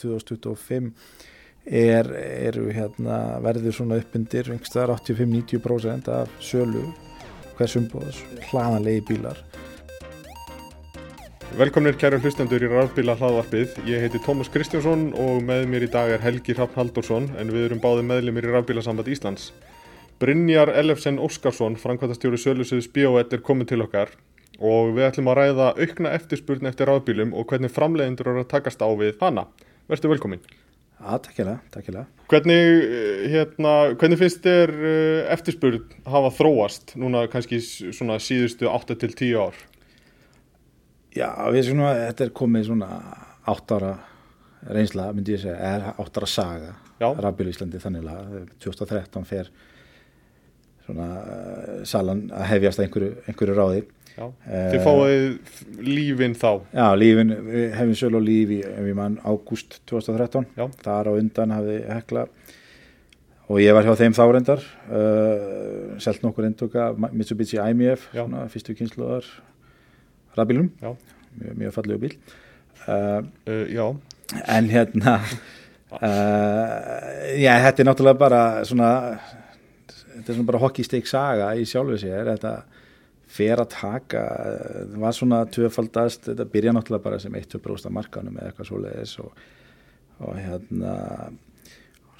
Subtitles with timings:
[0.00, 0.90] 2025
[1.64, 2.10] er,
[2.50, 6.86] eru hérna verður svona uppundir 85-90% af sölu
[7.58, 8.20] hversum bóðs
[8.50, 9.40] hlaðanlegi bílar
[11.54, 13.76] Velkomnir kæru hlustendur í rafbíla hlaðvarpið.
[13.86, 17.68] Ég heiti Tómas Kristjánsson og með mér í dag er Helgi Hrafn Haldursson en við
[17.68, 19.52] erum báði meðlumir í rafbílasamband Íslands.
[20.18, 24.10] Brynjar Ellefsen Óskarsson, framkvæmtastjóri Sölusuðs Bíóet er komin til okkar
[24.58, 28.82] og við ætlum að ræða aukna eftirspurn eftir rafbílum og hvernig framleiðendur eru að takast
[28.82, 29.46] á við hana.
[29.90, 30.44] Verður velkomin.
[30.94, 32.04] Já, takkilega.
[32.30, 32.84] Hvernig,
[33.28, 34.72] hérna, hvernig finnst þér
[35.34, 39.58] eftirspurn hafa þróast núna kannski svona síðustu 8-10 ár?
[41.14, 42.88] Já, við svona, þetta er komið svona
[43.50, 43.92] átt ára
[44.64, 49.50] reynsla, myndi ég segja, er átt ára saga rafbílu í Íslandi þannig að 2013 fer
[50.86, 51.08] svona
[51.88, 53.84] salan að hefjast einhverju, einhverju ráði.
[54.14, 55.24] Já, þið fáið
[55.88, 56.50] lífin þá?
[56.70, 60.68] Já, lífin, við hefum sölu á líf í, ef ég mann, ágúst 2013, Já.
[60.84, 62.22] þar á undan hafði hekla
[63.50, 68.76] og ég var hjá þeim þá reyndar, uh, selt nokkur endurka, Mitsubishi IMF, svona fyrstu
[68.78, 69.26] kynsluðar
[70.38, 72.14] rafbílum, mjög, mjög fallegu bíl.
[72.14, 72.44] Uh,
[72.84, 73.84] Uh, já,
[74.48, 75.14] en hérna,
[77.38, 78.88] já, þetta er náttúrulega bara svona,
[80.14, 82.52] þetta er svona bara hockeystick saga í sjálfu sér, þetta
[83.34, 84.22] fer að taka,
[84.92, 89.16] það var svona tvöfaldast, þetta byrja náttúrulega bara sem 1-2% af markanum eða eitthvað svoleiðis
[89.24, 89.42] og,
[90.20, 90.94] og hérna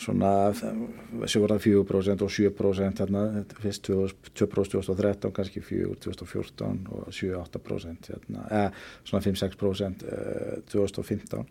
[0.05, 3.23] svona 7-4% og 7% hérna,
[3.63, 8.69] fyrst 2% 2013, kannski 4 2014 og 7-8% hérna, eða
[9.07, 11.47] svona 5-6% uh, 2015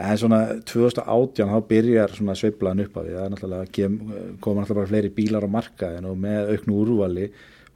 [0.00, 3.16] en svona 2018 þá byrjar svona sveiflaðan upp af því.
[3.16, 3.88] Það er náttúrulega
[4.40, 7.26] koma náttúrulega bara fleiri bílar á markaðin og með auknu úrvali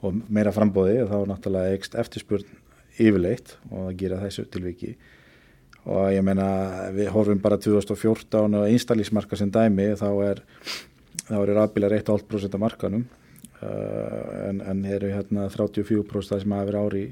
[0.07, 2.49] og meira frambóði og þá náttúrulega ekst eftirspurn
[2.97, 4.97] yfirleitt og það gera þessu tilviki.
[5.87, 6.48] Og ég meina
[6.95, 10.43] við horfum bara 2014 og einstælísmarka sem dæmi þá er
[11.27, 13.05] þá eru rafbílar 1,5% af markanum
[13.63, 17.05] uh, en, en eru hérna 34% það sem hafa verið ári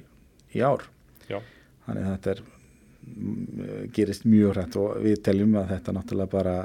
[0.55, 0.87] í ár.
[1.31, 1.39] Já,
[1.87, 6.57] þannig þetta er mm, gerist mjög hrætt og við teljum að þetta náttúrulega bara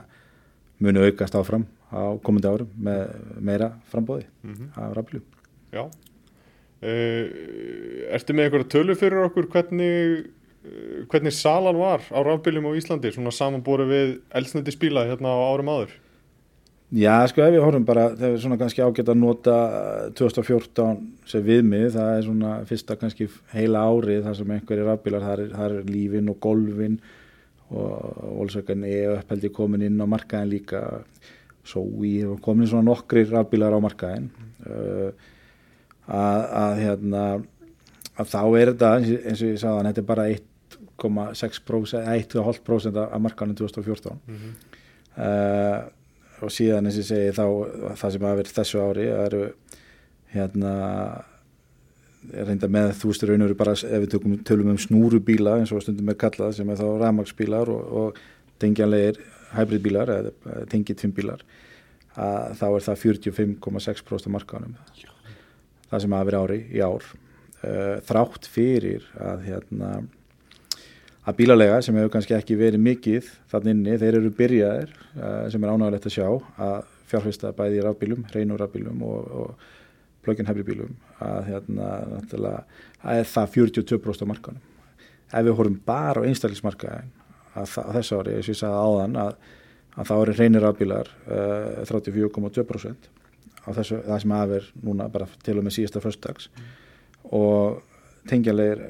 [0.79, 5.25] muni aukast áfram á komandi árum með meira frambóði mhm, af rafbílum.
[5.73, 5.83] Já.
[6.79, 10.29] Uh, ertu með einhverja tölu fyrir okkur hvernig,
[10.63, 15.39] uh, hvernig salan var á rafbílum á Íslandi, svona samanbúri við elsnöndi spíla hérna á
[15.51, 15.97] árum áður?
[16.89, 19.55] Já, sko ef við horfum bara, það er svona kannski ágætt að nota
[20.17, 25.35] 2014 sem viðmið, það er svona fyrsta kannski heila árið þar sem einhverjir rafbílar, það
[25.35, 26.95] er, það er lífin og golfin
[27.69, 30.81] og volsökan er upphældi komin inn á markaðin líka
[31.61, 34.31] svo í og komin svona nokkri rafbílar á markaðin
[34.65, 35.11] uh,
[36.09, 37.23] að, að hérna
[38.19, 43.55] að þá er þetta eins og ég sagði þetta er bara 1,6% 1,5% af markaðin
[43.61, 44.53] 2014 Mm -hmm.
[45.23, 45.79] uh,
[46.43, 47.45] og síðan eins og ég segi þá
[47.99, 49.43] það sem hafa verið þessu ári eru
[50.33, 50.73] hérna
[52.33, 55.57] er reynda með þú veist raun og veru bara ef við tökum, tölum um snúrubíla
[55.59, 58.19] eins og stundum er kallað sem er þá rafmagsbílar og, og
[58.59, 59.21] tengjanlegir
[59.55, 61.45] hybridbílar eða tengitvimbílar
[62.19, 64.75] að þá er það 45,6% af markaðanum
[65.89, 69.91] það sem hafa verið ári í ár uh, þrátt fyrir að hérna
[71.29, 75.63] að bílalega sem hefur kannski ekki verið mikið þannig inni, þeir eru byrjaðir uh, sem
[75.67, 76.79] er ánægulegt að sjá að
[77.09, 79.67] fjárfesta bæði í rafbílum, reynur rafbílum og, og
[80.25, 80.93] plug-in hybridbílum
[81.25, 81.91] að hérna
[83.01, 84.65] að það 42% af markanum
[85.29, 87.09] ef við horfum bara á einstaklismarkaðin
[87.55, 89.31] að, það- þessu ári, eins og ég sagði áðan að,
[89.99, 93.09] að þá eru reynir rafbílar uh, 34,2%
[93.65, 96.49] á þessu, það sem verið núna bara til og með síðasta föstudags
[97.35, 97.81] og
[98.29, 98.83] tengjalegir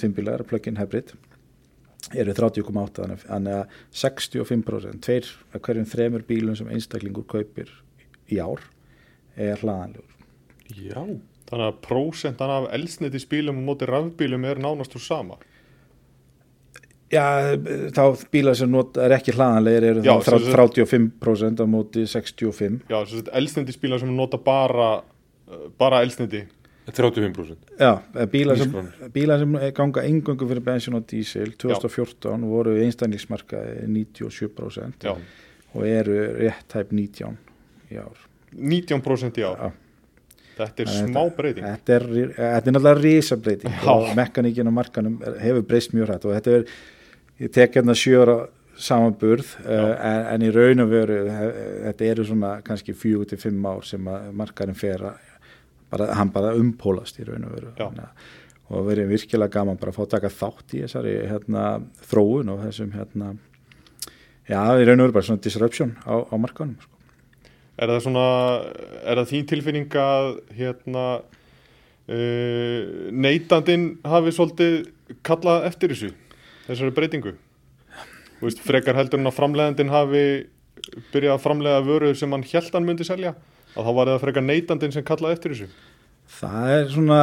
[0.00, 1.14] tvimbílar, plug-in hybrid
[2.12, 7.70] eru 30,8 þannig þannig að 65% tveir af hverjum þremur bílum sem einstaklingur kaupir
[8.32, 8.64] í ár
[9.36, 10.12] er hlaðanlegur
[10.72, 11.02] Já.
[11.50, 15.36] Þannig að prósentan af elsniti spílum og móti rafbílum er nánast úr sama.
[17.12, 17.24] Já,
[17.92, 18.02] þá
[18.32, 22.80] bílar sem not, er ekki hlaðanlegir eru Já, þá sem sagt- 35% á móti 65
[22.88, 25.02] Já, þetta elsniti spílar sem nota bara,
[25.78, 26.46] bara elsniti.
[26.88, 28.72] 35% Já, eh, bílar sem,
[29.14, 35.14] bílar sem ganga engöngu fyrir bensin og dísil 2014 voru einstaklingsmarkaði 97% Já,
[35.74, 37.36] og eru rétt tæp 19
[37.92, 38.16] í ár
[38.52, 39.56] 19% í ár.
[39.56, 39.70] Já.
[40.52, 41.64] Þetta er að smá breyting.
[41.64, 42.02] Þetta er,
[42.36, 43.86] þetta er náttúrulega risabreiting Já.
[43.94, 46.66] og mekaníkin á markanum hefur breyst mjög hrætt og þetta er,
[47.42, 48.36] ég tek hérna sjöra
[48.82, 51.58] samanburð uh, en, en í raun og veru hef,
[51.88, 55.28] þetta eru svona kannski fjögur til fimm ár sem að markarinn fer að
[55.92, 57.74] bara, hann bara umpólast í raun og veru.
[57.78, 58.30] Þannig
[58.72, 61.64] og verið virkilega gaman bara að fá að taka þátt í þessari hérna,
[62.08, 63.34] þróun og þessum hérna,
[64.48, 66.90] já, við raun og veru bara svona disruption á, á markanum sko.
[67.82, 68.24] Er það svona,
[69.02, 72.80] er það þín tilfinning að hérna uh,
[73.12, 74.78] neytandin hafi svolítið
[75.26, 76.12] kallað eftir þessu,
[76.66, 77.32] þessari breytingu?
[78.42, 80.22] Veist, frekar heldur en að framleiðandin hafi
[81.12, 83.34] byrjað að framleiða vöru sem hann held hann myndi selja,
[83.76, 85.68] að þá var það frekar neytandin sem kallaði eftir þessu?
[86.38, 87.20] Það er svona,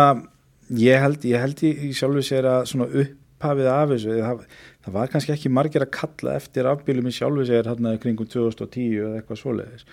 [0.80, 4.44] ég held, ég held í, í sjálfu sér að svona upphafið af þessu, það,
[4.86, 9.02] það var kannski ekki margir að kalla eftir afbílum í sjálfu sér hérna kringum 2010
[9.02, 9.90] eða eitthvað svoleiðis.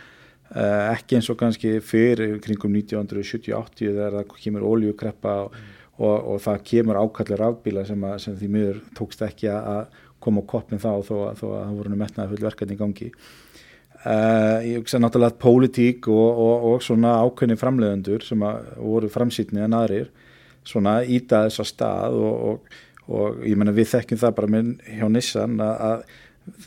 [0.47, 5.57] Uh, ekki eins og kannski fyrir kringum 1970-80 þegar það kemur óljukreppa og.
[5.97, 10.45] Og, og það kemur ákallir afbíla sem, að, sem því miður tókst ekki að koma
[10.45, 13.11] á koppin þá þó að það voru metnaði full verkefni í gangi.
[14.07, 18.43] Uh, ég hugsa náttúrulega pólitík og, og svona ákveðni framleiðendur sem
[18.77, 20.13] voru framsýtni en aðrir
[20.67, 25.61] svona íta þess að stað og ég menna við þekkjum það bara með hjá Nissan
[25.63, 26.05] að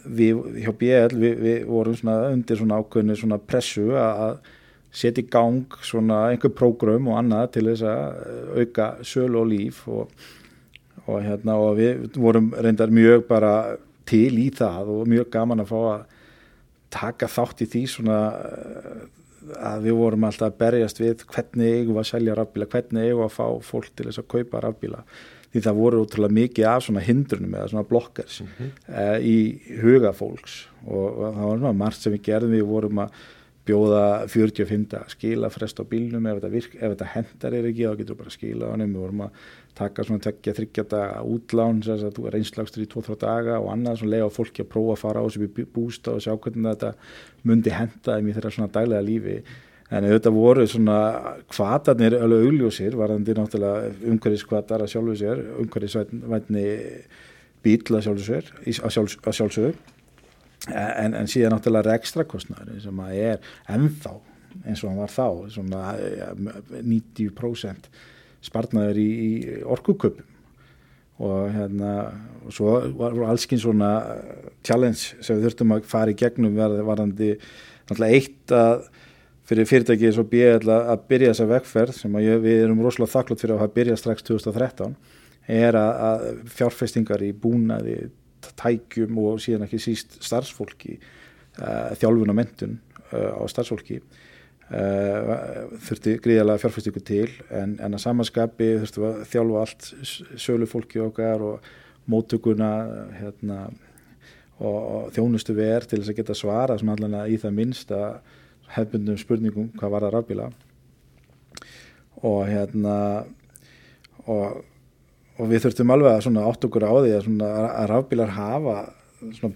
[0.03, 4.39] við hjá BL við, við vorum svona undir svona ákveðinu svona pressu að
[4.91, 9.83] setja í gang svona einhver prógram og annað til þess að auka sölu og líf
[9.87, 10.09] og,
[11.05, 13.53] og hérna og við vorum reyndar mjög bara
[14.09, 16.05] til í það og mjög gaman að fá að
[16.89, 18.19] taka þátt í því svona
[19.59, 23.35] að við vorum alltaf að berjast við hvernig eigum að selja rafbíla, hvernig eigum að
[23.37, 25.03] fá fólk til þess að kaupa rafbíla
[25.49, 28.71] því það voru útrúlega mikið af svona hindrunum eða svona blokkars mm -hmm.
[28.93, 29.37] uh, í
[29.81, 33.09] huga fólks og, og það var margt sem við gerðum við vorum að
[33.69, 37.99] bjóða 45 skila frest á bílnum ef þetta, virk, ef þetta hendar er ekki þá
[37.99, 39.47] getur við bara að skila á hann við vorum að
[39.79, 44.65] taka svona tveggja þryggja daga útlán reynslagstur í 2-3 daga og annað svona lega fólki
[44.65, 46.93] að prófa að fara á þessu bústa og sjá hvernig þetta
[47.47, 49.37] myndi henda þeim í þeirra svona daglega lífi.
[49.89, 50.97] En auðvitað voru svona
[51.49, 56.65] kvatarnir alveg augljósir, varðandi náttúrulega umhverfiskvatar að sjálfu sér, umhverfisvætni
[57.65, 58.51] bíl að sjálfu sér,
[58.85, 59.73] að sjálfsögðu,
[60.67, 64.15] en, en síðan náttúrulega ekstra kostnæður sem að er ennþá
[64.65, 65.81] eins og hann var þá, svona
[66.83, 67.89] 90%
[68.43, 69.31] spartnaður í, í
[69.63, 70.25] orkuköpum
[71.19, 71.93] og hérna
[72.47, 73.91] og svo var allskinn svona
[74.63, 78.85] challenge sem við þurftum að fara í gegnum varðandi náttúrulega eitt að
[79.49, 83.43] fyrir fyrirtæki eins og BL að byrja þessa vekkferð sem ég, við erum rosalega þakklátt
[83.43, 84.95] fyrir að hafa byrjað strax 2013
[85.49, 87.95] er að, að fjárfestingar í búnaði,
[88.59, 92.79] tækjum og síðan ekki síst starfsfólki uh, þjálfun og mentun
[93.11, 95.35] uh, á starfsfólki uh,
[95.87, 99.91] þurfti gríðalega fjárfestingu til en, en að samanskapi þurfti að þjálfa allt
[100.45, 101.69] sölufólki okkar og
[102.09, 102.71] mótuguna
[103.19, 103.59] hérna,
[104.59, 106.77] og, og þjónustu verð til þess að geta svara
[107.29, 108.19] í það minnst að
[108.75, 110.49] hefbundum spurningum hvað var það rafbíla.
[112.25, 112.95] Og hérna
[114.25, 114.63] og,
[115.39, 118.77] og við þurftum alveg að átt okkur á því að, svona, að rafbílar hafa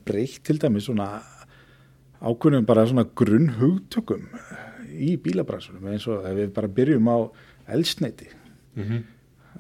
[0.08, 0.90] breykt til dæmis
[2.24, 2.86] ákveðnum bara
[3.20, 4.28] grunn hugtökum
[4.94, 7.18] í bílabransunum eins og ef við bara byrjum á
[7.76, 8.30] elsneiti
[8.76, 9.02] mm -hmm.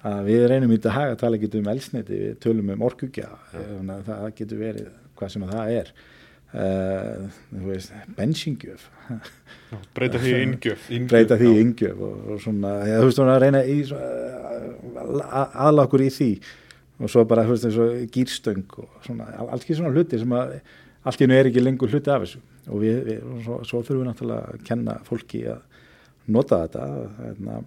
[0.03, 3.29] að við reynum í þetta haga að tala ekki um elsneiti við tölum um orkugja
[3.53, 3.99] ja.
[4.05, 5.93] það getur verið hvað sem að það er
[6.53, 7.31] Uh,
[8.13, 8.83] bensingjöf
[9.97, 13.61] breyta því yngjöf breyta því yngjöf og, og svona, ja, þú veist, svona að reyna
[13.65, 13.77] í,
[15.65, 16.29] aðla okkur í því.
[17.01, 20.35] Og svo bara, þú veist, eins og gýrstöng og svona, allt ekki svona hluti sem
[20.38, 20.59] að
[21.03, 22.44] allt í nú er ekki lengur hluti af þessu.
[22.69, 25.63] Og við, við svo, svo þurfum við náttúrulega að kenna fólki að
[26.38, 26.86] nota þetta
[27.17, 27.57] hérna,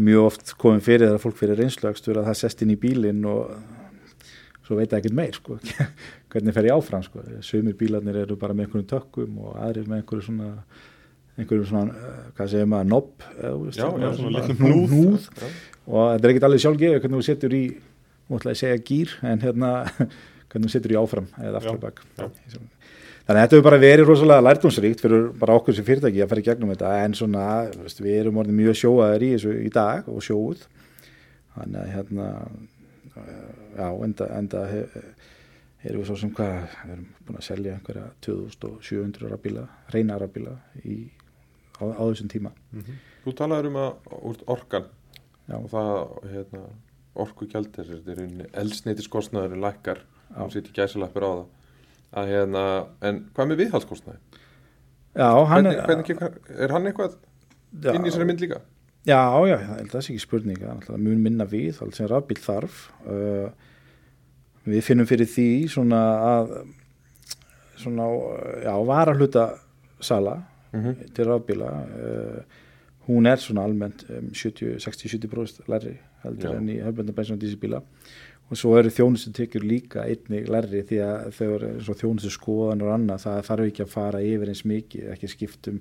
[0.00, 3.50] mjög oft komum fyrir þegar fólk fyrir reynslagstur að það sest inn í bílinn og
[4.64, 5.58] svo veit það ekkert meir sko,
[6.30, 10.02] hvernig fer ég áfram sko, sömur bílarnir eru bara með einhvern tökkum og aðrir með
[10.02, 10.50] einhverju svona
[11.40, 15.28] einhverjum svona, eh, hvað segir maður, nopp já, já, svona hnúð, hnúð.
[15.86, 17.62] og þetta er ekkert alveg sjálfgeður hvernig þú setur í,
[18.30, 19.70] múttilega að segja gýr en hérna,
[20.50, 25.04] hvernig þú setur í áfram eða afturbakk þannig að þetta hefur bara verið rosalega lærdomsríkt
[25.04, 26.92] fyrir bara okkur sem fyrirtæki að fara í gegnum þetta.
[27.04, 27.44] En svona,
[28.00, 30.64] við erum orðin mjög sjóaðir í þessu í dag og sjóð
[31.54, 32.26] þannig að hérna
[33.76, 34.64] já, enda, enda
[35.88, 40.56] erum við svo sem hvað, við erum búin að selja einhverja 2700 rafbíla, reyna rafbíla
[41.80, 42.52] á, á þessum tíma.
[42.72, 42.98] Mm -hmm.
[43.24, 44.84] Þú talaður um að úr orkan
[45.48, 45.56] já.
[45.56, 45.90] og það
[46.32, 46.60] hérna,
[47.14, 50.02] orku gældir, þetta er einn elsneitisskostnaður í lækkar,
[50.36, 51.46] þú sýtti gæsileppur á það,
[52.12, 54.18] að hérna, en hvað með viðhaldskostnaði?
[55.14, 55.86] Já, hann hvernig, er...
[55.86, 57.16] Hvernig, er hann eitthvað
[57.82, 58.60] já, inn í þessari mynd líka?
[59.08, 63.48] Já, já, það er ekki spurning, það mun minna við, allt sem rafbíl þarf og
[63.48, 63.69] uh,
[64.66, 66.54] við finnum fyrir því svona að
[67.80, 68.08] svona,
[68.64, 69.46] já, vara hluta
[70.00, 71.12] sala mm -hmm.
[71.14, 72.42] til rafbíla uh,
[73.08, 76.56] hún er svona almennt um 60-70% lærri heldur Já.
[76.56, 77.82] enn í höfbjörnabænsum og dísibíla
[78.50, 82.94] og svo eru þjónustu tekjur líka einnig lærri því að þau eru þjónustu skoðan og
[82.94, 85.80] annað, það þarf ekki að fara yfir eins mikið, ekki skiptum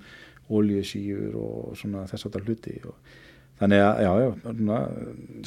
[0.50, 2.96] ólíusíur og svona þess að hluti og
[3.60, 4.30] þannig að já, já,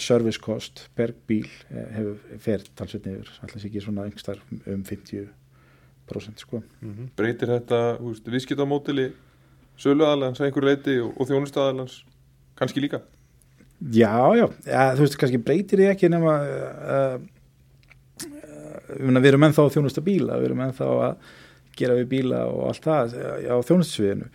[0.02, 6.44] service cost per bíl eh, hefur fer talsveit niður, alltaf ekki svona yngstar um 50%
[6.44, 6.62] sko.
[6.80, 7.10] Mm -hmm.
[7.16, 9.12] Breytir þetta viðskiptamótili
[9.76, 12.02] sölu aðalans að einhver leiti og, og þjónustu aðalans
[12.58, 13.02] kannski líka?
[13.90, 17.16] Já, já, ja, þú veist, kannski breytir ég ekki nema uh,
[18.22, 21.16] uh, við erum ennþá þjónusta bíla, við erum ennþá að
[21.76, 23.16] gera við bíla og allt það
[23.48, 24.28] á þjónustsviðinu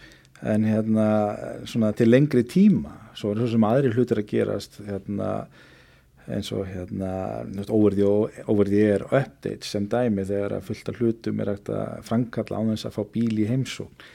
[0.45, 1.07] en hérna
[1.65, 5.31] svona til lengri tíma svo er það sem aðri hlutir að gerast hérna
[6.27, 7.11] eins og hérna
[7.71, 11.71] óverði er update sem dæmi þegar að fullta hlutum er að
[12.07, 14.07] framkalla á þess að fá bíl í heimsókn.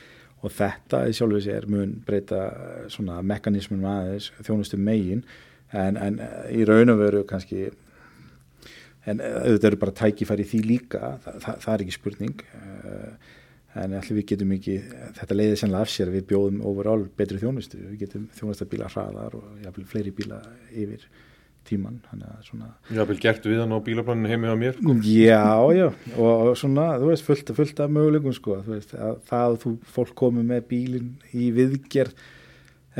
[0.42, 5.22] Og þetta í sjálfur sér mun breyta eh, svona mekanismunum aðeins þjónustu megin.
[5.70, 7.68] En, en eh, í raun og veru kannski
[9.06, 11.12] en eh, auðvitað eru bara tækifæri því líka.
[11.22, 12.42] Það, það, það er ekki spurning
[13.74, 14.78] en allir við getum ekki
[15.18, 19.36] þetta leiðir sannlega af sér við bjóðum overall betri þjónustu, við getum þjónustu bíla hraðar
[19.38, 21.06] og jáfnvel fleiri bíla yfir
[21.68, 22.00] tíman
[22.90, 25.88] Já, vel gert við hann á bílaplaninu heimið á mér Já, já,
[26.18, 29.74] og svona þú veist, fullt, fullt af möguleikum sko, þú veist, að það að þú
[29.96, 32.16] fólk komi með bílin í viðgerð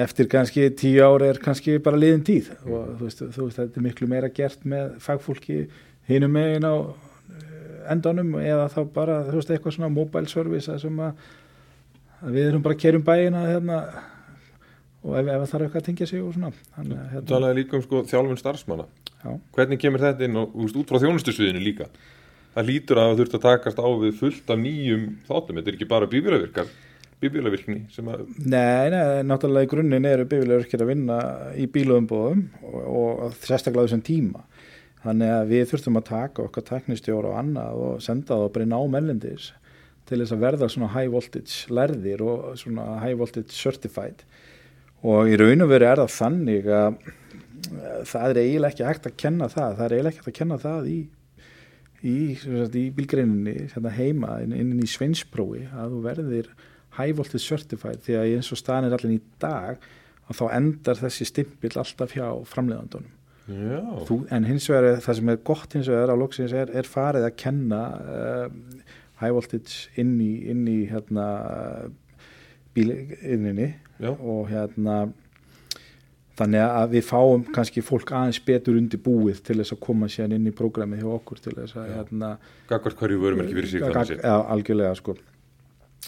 [0.02, 2.52] eftir kannski tíu ári er kannski bara liðin tíð.
[2.64, 5.58] Og þú veist, þú veist, þetta er miklu meira gert með fagfólki
[6.08, 6.74] hinum megin á
[7.90, 11.28] endanum eða þá bara, þú veist, eitthvað svona mobile service að sem að,
[12.28, 13.78] við erum bara að kerum bæina hérna
[15.02, 17.26] og ef, ef það þarf eitthvað að tengja sig og svona Þú hérna...
[17.32, 18.88] talaði líka um sko, þjálfun starfsmanna.
[19.22, 19.36] Já.
[19.54, 21.90] hvernig kemur þetta inn og úst, út frá þjónustusviðinu líka?
[22.52, 25.76] Það lítur að það þurft að takast á við fullt af nýjum þáttum, þetta er
[25.78, 26.72] ekki bara bíbjölavirkar
[27.22, 28.24] bíbjölavirkni að...
[28.50, 31.18] Nei, nei, náttúrulega í grunninn eru bíbjölavirkir að vinna
[31.54, 34.42] í bíluumbóðum og, og sérstaklega þessum tíma
[35.02, 38.70] þannig að við þurftum að taka okkar teknistjóra og annað og senda það bara í
[38.70, 39.48] námellindis
[40.08, 44.22] til þess að verða svona high voltage lærðir og svona high voltage certified.
[45.02, 47.00] Og í raun og veru er það þannig að
[48.10, 49.74] það er eiginlega ekki hægt að kenna það.
[49.78, 50.98] Það er eiginlega ekki hægt að kenna það í
[52.02, 52.16] í,
[52.82, 56.52] í bílgreininni hérna heima inn, í sveinsprói að þú verðir
[56.98, 58.02] high voltage certified.
[58.06, 59.82] Því að eins og staðin er allir í dag
[60.28, 65.40] og þá endar þessi stimpil alltaf hjá framleiðandunum Þú, en hins vegar það sem er
[65.50, 68.44] gott hins vegar á loksins er, er farið að kenna uh,
[69.18, 71.26] high voltage inn í, inn í hérna
[72.76, 73.72] bílinninni
[74.12, 75.02] og hérna
[76.38, 80.32] þannig að við fáum kannski fólk aðeins betur undir búið til þess að koma sér
[80.36, 82.30] inn í prógramið hjá okkur til þess að hérna
[82.70, 85.16] Gagvart hverju vörum ekki fyrir síðan Já, algjörlega sko.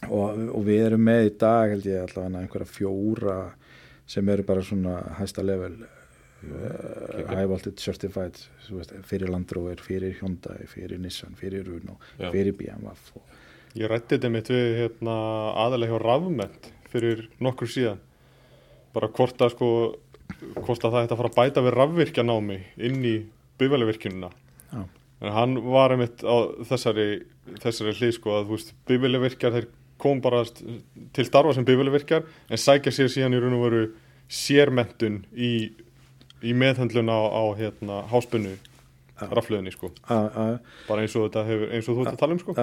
[0.09, 3.37] Og, og við erum með í dag held ég allavega einhverja fjóra
[4.11, 5.77] sem eru bara svona hæsta level
[7.31, 12.31] high voltage certified veist, fyrir Land Rover, fyrir Hyundai fyrir Nissan, fyrir Runo, Já.
[12.31, 13.41] fyrir BMW og
[13.75, 15.15] Ég rætti þetta mitt við hérna,
[15.65, 18.03] aðalega hjá Rafment fyrir nokkur síðan
[18.95, 19.71] bara hvort að sko
[20.55, 22.59] hvort að það ætti að fara að bæta við rafvirkjanámi
[22.89, 23.15] inn í
[23.61, 24.87] bifælivirkjununa ah.
[25.21, 26.37] en hann var einmitt á
[26.71, 27.09] þessari,
[27.63, 29.69] þessari hlið sko að þú veist bifælivirkjar þeir
[30.05, 33.85] kom bara til starfa sem bifælivirkjar en sækja sér síðan í raun og veru
[34.31, 35.73] sérmentun í,
[36.45, 38.55] í meðhandlun á, á hérna háspunnu
[39.21, 39.91] raflöðinni sko.
[40.09, 40.55] Ah, ah.
[40.89, 42.55] bara eins og hefur eins og þú ætti að tala um sko.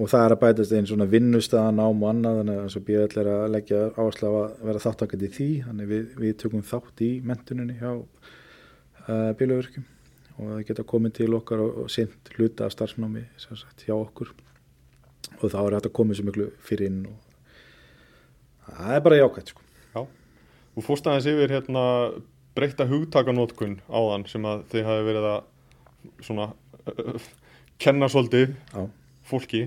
[0.00, 2.84] Og það er að bætast einn svona vinnustæðan ám og annað þannig að eins og
[2.86, 5.48] BL er að leggja áherslu að vera þáttakandi í því.
[5.66, 9.88] Þannig við, við tökum þátt í mentuninni hjá uh, bílaverkjum
[10.40, 14.30] og það geta komið til okkar og, og sint hluta af starfsnámi sagt, hjá okkur.
[15.40, 19.66] Og þá er þetta komið svo miklu fyrir inn og það er bara jákvæmt sko.
[19.90, 21.84] Já, og fórstæðins yfir hérna
[22.56, 26.48] breyta hugtakanótkun á þann sem að þið hafi verið að svona
[26.90, 27.28] uh,
[27.80, 28.82] kenna svolítið Já.
[29.30, 29.62] fólki.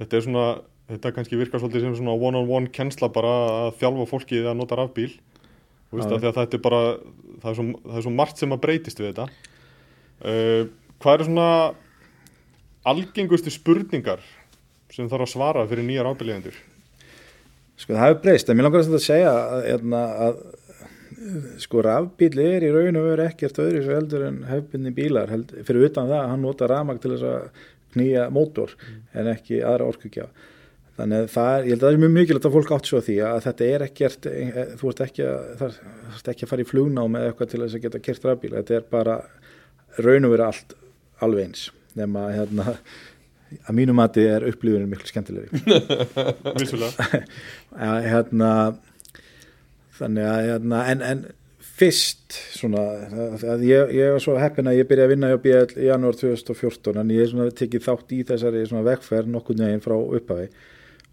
[0.00, 0.46] Þetta er svona,
[0.90, 3.34] þetta kannski virkar svolítið sem svona one-on-one kennsla bara
[3.66, 5.10] að þjálfa fólkið að nota rafbíl.
[5.92, 6.82] Og veist að þetta er bara
[7.42, 9.28] það er, svo, það er svo margt sem að breytist við þetta.
[10.22, 10.62] Uh,
[11.02, 11.48] hvað eru svona
[12.88, 14.22] algengustu spurningar
[14.92, 16.56] sem þarf að svara fyrir nýjar ábyrðiðendur
[17.82, 20.61] Sko það hefur breyst, en mér langar að segja að, hérna, að, að
[21.62, 25.52] sko rafbíl er í raun og veru ekkert öðru svo heldur en hefbinni bílar held,
[25.66, 29.04] fyrir utan það að hann nota rafmag til þess að knýja mótor mm.
[29.20, 30.30] en ekki aðra orkugja
[30.98, 33.00] þannig að það er, ég held að það er mjög mikilvægt að fólk átt svo
[33.02, 35.78] því að þetta er ekkert eh, þú ert ekki að, það
[36.22, 38.60] er ekki að fara í flugnámi eða eitthvað til þess að geta kert rafbíla.
[38.60, 39.16] Þetta er bara
[40.02, 40.76] raun og verið allt
[41.24, 41.64] alveg eins
[41.98, 42.76] nema hérna
[43.52, 45.62] að mínu mati er upplýðunum miklu skemmtilegri.
[46.60, 47.22] Vissulega.
[48.06, 48.52] Hérna
[50.02, 51.22] þannig að hérna, en, en
[51.72, 52.82] fyrst svona,
[53.54, 56.18] að ég, ég var svo heppin að ég byrjaði að vinna í BL í janúar
[56.18, 60.50] 2014 en ég tekið þátt í þessari vegferð nokkur neginn frá upphafi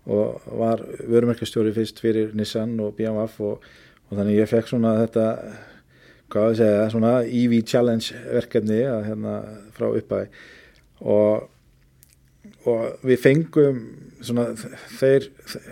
[0.10, 3.66] og var vörumerkastjóri fyrst fyrir Nissan og BMF og,
[4.10, 5.26] og þannig ég fekk svona þetta
[6.30, 9.36] hvað ég segja, svona EV Challenge verkefni að, hérna,
[9.76, 10.44] frá upphafi.
[11.00, 11.48] Og,
[12.70, 13.82] og við fengum
[14.20, 14.50] svona
[15.00, 15.30] þeir,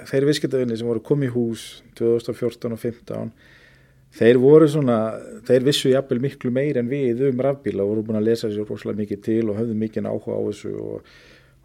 [0.08, 1.68] þeir viðskiptavinni sem voru komið í hús
[2.00, 3.32] 2014 og 2015
[4.18, 4.98] þeir voru svona,
[5.48, 9.04] þeir vissu jafnvel miklu meir en við um rafbíla voru búin að lesa sér rosalega
[9.04, 11.12] mikið til og höfðu mikið áhuga á þessu og,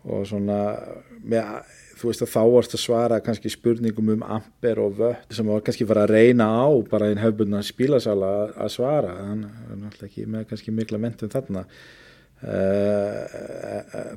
[0.03, 0.59] og svona
[1.23, 1.43] með,
[2.01, 5.65] þú veist að þá varst að svara kannski spurningum um amper og vött sem var
[5.65, 9.13] kannski fara að reyna á bara einn höfbundna spílasala að svara.
[9.21, 11.63] Þannig að náttúrulega ekki með kannski mikla mentum þarna
[12.43, 13.23] uh,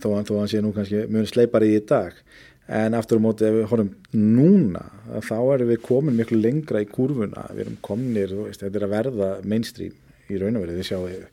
[0.01, 2.17] þó að hann sé nú kannski mjög sleipar í dag
[2.67, 4.85] en aftur á móti ef við horfum núna
[5.21, 8.95] þá erum við komin miklu lengra í kurvuna við erum kominir, veist, þetta er að
[8.95, 9.93] verða mainstream
[10.29, 11.27] í raun og verið við sjáum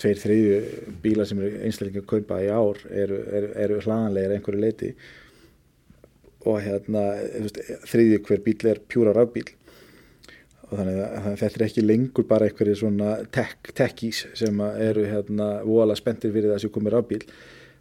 [0.00, 0.58] tveir, þriðju
[1.04, 4.90] bílar sem eru einstaklega að kaupa í ár eru, eru, eru hlaganlegar einhverju leiti
[6.48, 7.06] og hérna
[7.44, 7.60] veist,
[7.92, 9.46] þriðju hver bíl er pjúra rafbíl
[10.70, 14.04] og þannig að þetta er ekki lengur bara einhverju svona tech
[14.38, 17.22] sem eru hérna vola spenntir fyrir þessu komið rafbíl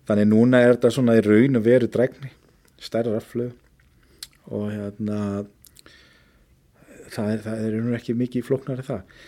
[0.09, 2.33] þannig núna er þetta svona í raun og veru dregni
[2.79, 3.49] stærra raflu
[4.49, 5.19] og hérna
[7.09, 9.19] það er, það er ekki mikið floknar í það.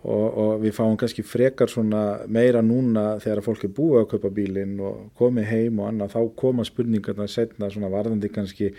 [0.00, 4.30] Og, og við fáum kannski frekar svona meira núna þegar fólk er búið að kaupa
[4.36, 8.70] bílinn og komið heim og annað þá koma spurningarna setna svona varðandi kannski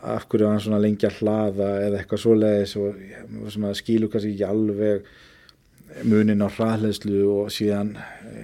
[0.00, 5.04] af hverju hann svona lengja hlaða eða eitthvað svoleiðis og svona skilu kannski ekki alveg
[6.08, 7.92] munin á hraðleðslu og síðan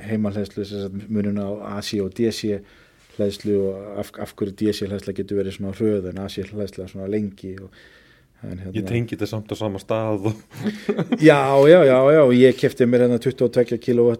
[0.07, 0.67] heimalleðslu
[1.09, 2.61] munin á AC og DC
[3.21, 7.09] hlæðslu og af, af hverju DC hlæðsla getur verið svona hröð en AC hlæðsla svona
[7.11, 7.71] lengi og,
[8.43, 10.31] hérna, Ég tengi þetta samt á sama stað
[11.29, 14.11] Já, já, já, já ég kefti mér hérna 22 kW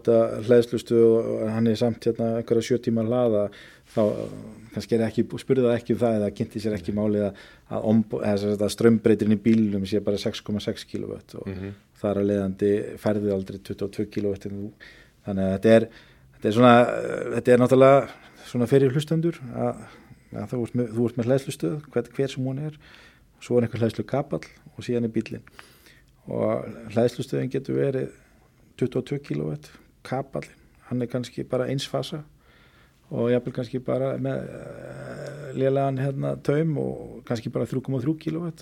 [0.47, 3.49] hlæðslustu og hann er samt hérna einhverja 7 tíma hlaða
[3.91, 4.03] þá
[4.71, 7.41] kannski er ekki, spurði það ekki um það eða kynnti sér ekki málið að,
[7.75, 11.73] að, að strömbreytirinn í bílum sé bara 6,6 kW og mm -hmm.
[11.99, 12.71] þar að leiðandi
[13.01, 14.33] færði aldrei 22 kW
[15.25, 15.87] þannig að þetta er
[16.41, 16.75] þetta er svona,
[17.35, 17.97] þetta er náttúrulega
[18.51, 19.85] svona fyrir hlustendur að,
[20.35, 22.79] að þú ert með, með hlæðslustöð hver, hver sem hún er
[23.41, 24.43] svo er einhver hlæðslu kapall
[24.75, 25.45] og síðan er bílinn
[26.31, 28.11] og hlæðslustöðin getur verið
[28.81, 29.55] 22 kW
[30.05, 32.23] kapallin, hann er kannski bara eins fasa
[33.11, 38.53] og jáfnvel kannski bara með uh, lélegan hérna taum og kannski bara 3,3 kW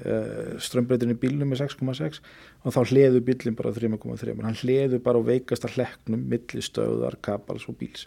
[0.00, 2.20] strömbreyturinn í bílnum er 6,6
[2.64, 7.76] og þá hliður bílinn bara 3,3 hann hliður bara á veikasta hlekknum millistöðar, kapals og
[7.80, 8.06] bíls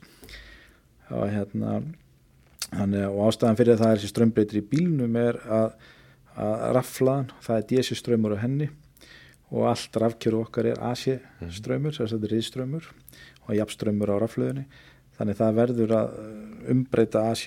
[1.11, 1.81] og hérna
[2.73, 5.75] hann, og ástæðan fyrir það er þessi strömbreytir í bílnum er að,
[6.39, 8.69] að raflaðan, það er DC ströymur á henni.
[9.53, 11.19] Og allt rafkjöru okkar er AC
[11.53, 12.87] ströymur, þess að þetta er riðströymur
[13.43, 14.65] og jafnströymur á raflöðinni
[15.17, 16.13] þannig það verður að
[16.73, 17.43] umbreyta AC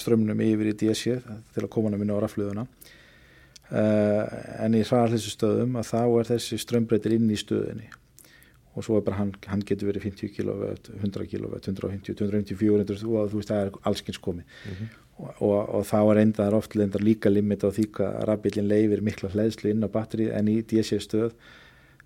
[0.00, 4.24] ströymnum yfir í DC til að koma hann minna á raflöðuna uh,
[4.64, 7.90] en í hraðallissustöðum að þá er þessi strömbreytir inn í stöðinni
[8.80, 13.04] og svo er bara hann, hann getur verið 50 kW, 100 kW, 150, 250, 400
[13.10, 14.88] og þú veist það er allskynns komið mm -hmm.
[15.18, 19.28] og, og, og þá er enda oft líka limit á því að rafbílinn leifir mikla
[19.28, 21.32] hlæðslu inn á batteri en í DC stöð,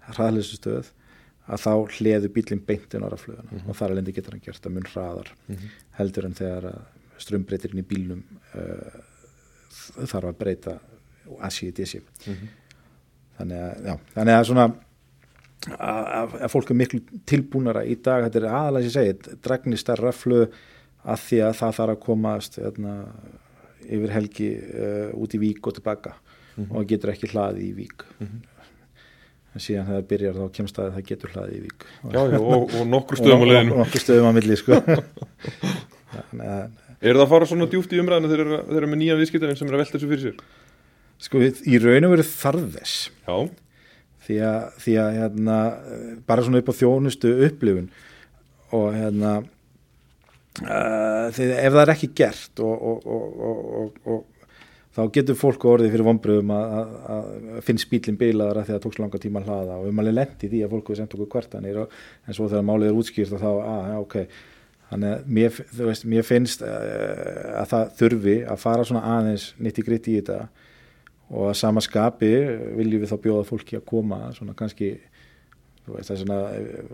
[0.00, 0.90] hraðlæsu stöð
[1.46, 3.68] að þá hliðu bílinn beintin á raflöðuna mm -hmm.
[3.68, 5.68] og þar lendi getur hann gert að mun hraðar mm -hmm.
[5.90, 6.64] heldur en þegar
[7.18, 8.22] strömbreytirinn í bílnum
[8.54, 9.00] uh,
[10.06, 10.78] þarf að breyta
[11.40, 12.48] AC í DC mhm.
[13.38, 14.66] þannig að, já, þannig að svona
[15.72, 20.46] að, fólk er miklu tilbúnara í dag, þetta er aðalega sem ég segi dragnistar raflu
[21.04, 22.94] að því að það þarf að komast eðna,
[23.84, 26.76] yfir helgi uh, út í vík og tilbaka mm -hmm.
[26.76, 28.40] og getur ekki hlaði í vík mm -hmm.
[29.54, 32.38] en síðan þegar það byrjar þá kemst að það getur hlaði í vík já, já,
[32.40, 34.72] og, og nokkur stöðum á leginu og nokkur stöðum á milli sko.
[37.04, 39.68] Er það að fara svona djúft í umræðinu þegar þeir eru með nýja viðskiptarinn sem
[39.68, 40.36] er að velta þessu fyrir sér?
[41.18, 42.94] Sko í raun og veru þarðes
[43.26, 43.36] Já
[44.24, 45.56] því að, því að hérna,
[46.28, 47.90] bara svona upp á þjónustu upplifun
[48.74, 54.22] og hérna uh, því ef það er ekki gert og, og, og, og
[54.94, 58.76] þá getur fólk orðið fyrir vonbröðum að, að, að finnst bílinn bílaðar að því að
[58.78, 61.16] það tóks langa tíma að hlaða og um alveg lendi því að fólk hefur sendt
[61.16, 64.18] okkur kvartanir en svo þegar málið er útskýrt þá, að já ok.
[64.84, 66.74] Þannig að mér, veist, mér finnst uh,
[67.58, 70.38] að það þurfi að fara svona aðeins nýtt í gritt í þetta
[71.32, 72.32] og að sama skapi
[72.76, 74.92] viljum við þá bjóða fólki að koma svona kannski
[75.86, 76.92] veist, það er svona eh,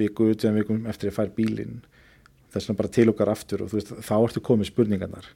[0.00, 1.80] viku út sem vikum eftir að fær bílinn.
[2.50, 5.28] Það er svona bara til okkar aftur og veist, þá ertu komið spurningarnar.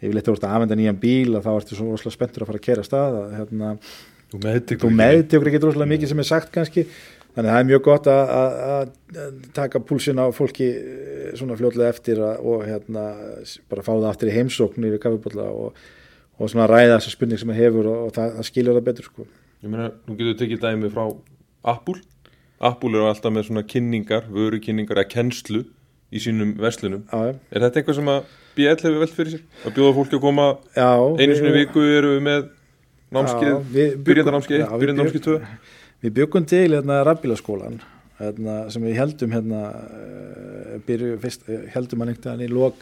[0.00, 2.66] Ef við letum að afvenda nýjan bíl þá ertu svona rosalega spenntur að fara að
[2.68, 3.76] kera stað að, hérna,
[4.34, 6.82] Þú meðtekur þú meðtekur ekki droslega mikið sem er sagt kannski.
[7.34, 8.88] Þannig að það er mjög gott að, að,
[9.22, 13.04] að taka púlsin á fólki eh, svona fljótlega eftir og hérna
[13.70, 15.78] bara fá það aftur í heimsókn yfir kaffibólla og,
[16.38, 19.08] og svona ræða þessa spurning sem það hefur og, og það, það skilur það betur
[19.10, 19.28] sko.
[19.64, 21.06] Ég meina, nú getur við tekið dæmi frá
[21.74, 22.02] Apple
[22.64, 25.64] Apple eru alltaf með svona kynningar, vöru kynningar eða kennslu
[26.14, 27.34] í sínum verslunum Já.
[27.50, 29.46] Er þetta eitthvað sem að BL hefur velt fyrir sér?
[29.64, 32.44] Að bjóða fólki að koma Já, einu sinni viku eru við með
[33.14, 33.96] byrjandarnámskeið Já, 1, við
[34.84, 35.38] byrjandarnámskeið 2
[36.04, 37.80] Við byggum til hérna rafbílaskólan
[38.20, 42.78] hérna, sem við heldum hérna uh, byrju, fyrst, eh, heldum hann einhvern veginn í lok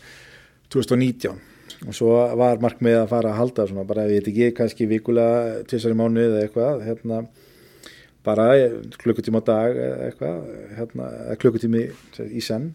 [0.75, 1.39] 2019
[1.87, 5.63] og svo var markmið að fara að halda svona, bara við veit ekki, kannski vikulega
[5.71, 7.23] tvisar í mánuði eða eitthvað hérna,
[8.27, 10.43] bara eh, klukkutíma á dag eitthvað
[10.79, 11.09] hérna,
[11.43, 11.87] klukkutími
[12.31, 12.73] í senn.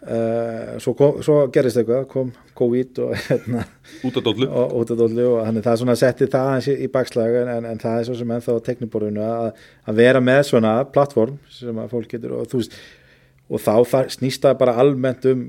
[0.00, 3.66] Uh, svo, kom, svo gerist eitthvað kom COVID og hérna
[4.08, 4.46] út af dollu.
[4.48, 7.82] og dollu og hann er það svona setti það hans í, bakslag en, en, en
[7.82, 12.14] það er svo sem ennþá tekniborðinu að, að vera með svona plattform sem að fólk
[12.14, 12.78] getur og þú veist
[13.50, 15.44] og þá snýst það bara almennt um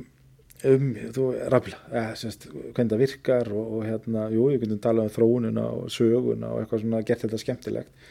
[0.69, 5.09] um, þú, rafla ja, semst, hvernig það virkar og, og hérna, jú, við getum talað
[5.09, 8.09] um þróununa og söguna og eitthvað svona gert þetta skemmtilegt.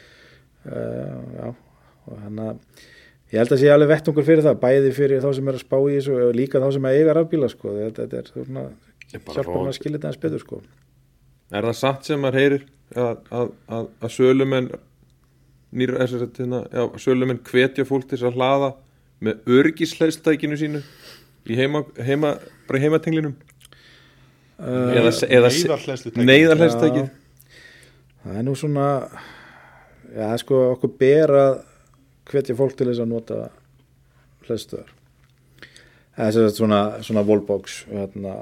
[0.61, 1.47] Uh, já,
[2.11, 2.83] og hann að
[3.31, 5.77] ég held að sé alveg vettungur fyrir það, bæði fyrir þá sem er að spá
[5.79, 8.65] í þessu og líka þá sem er að eiga rafbíla sko, þetta, þetta er svona
[9.11, 10.61] Ég bara hjálpa fá- maður að skilja þetta eins betur sko.
[11.51, 14.69] Er það satt sem maður heyrir að, að, að, að sölumenn
[15.71, 18.69] nýra þess að hérna, já, sölumenn hvetja fólk til þess að hlaða
[19.21, 20.81] með örgisleistækinu sínu
[21.49, 22.35] í heima, heima
[22.67, 23.33] bara í heimatenglinum.
[24.61, 26.25] Uh, eða, eða Neyðarhleðslutæki.
[26.29, 27.03] neyðarleistæki
[28.21, 28.87] það er nú svona
[30.13, 31.53] já sko okkur ber að
[32.29, 33.39] hvetja fólk til þess að nota
[34.45, 34.91] hlæstöðar
[36.13, 38.35] það er svona, svona wallbox hérna,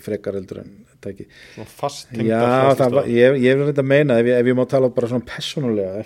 [0.00, 0.72] frekar eldur en
[1.04, 1.26] tæki.
[1.60, 1.64] Já
[2.96, 5.26] var- ég, ég vil reynda að meina ef ég, ef ég má tala bara svona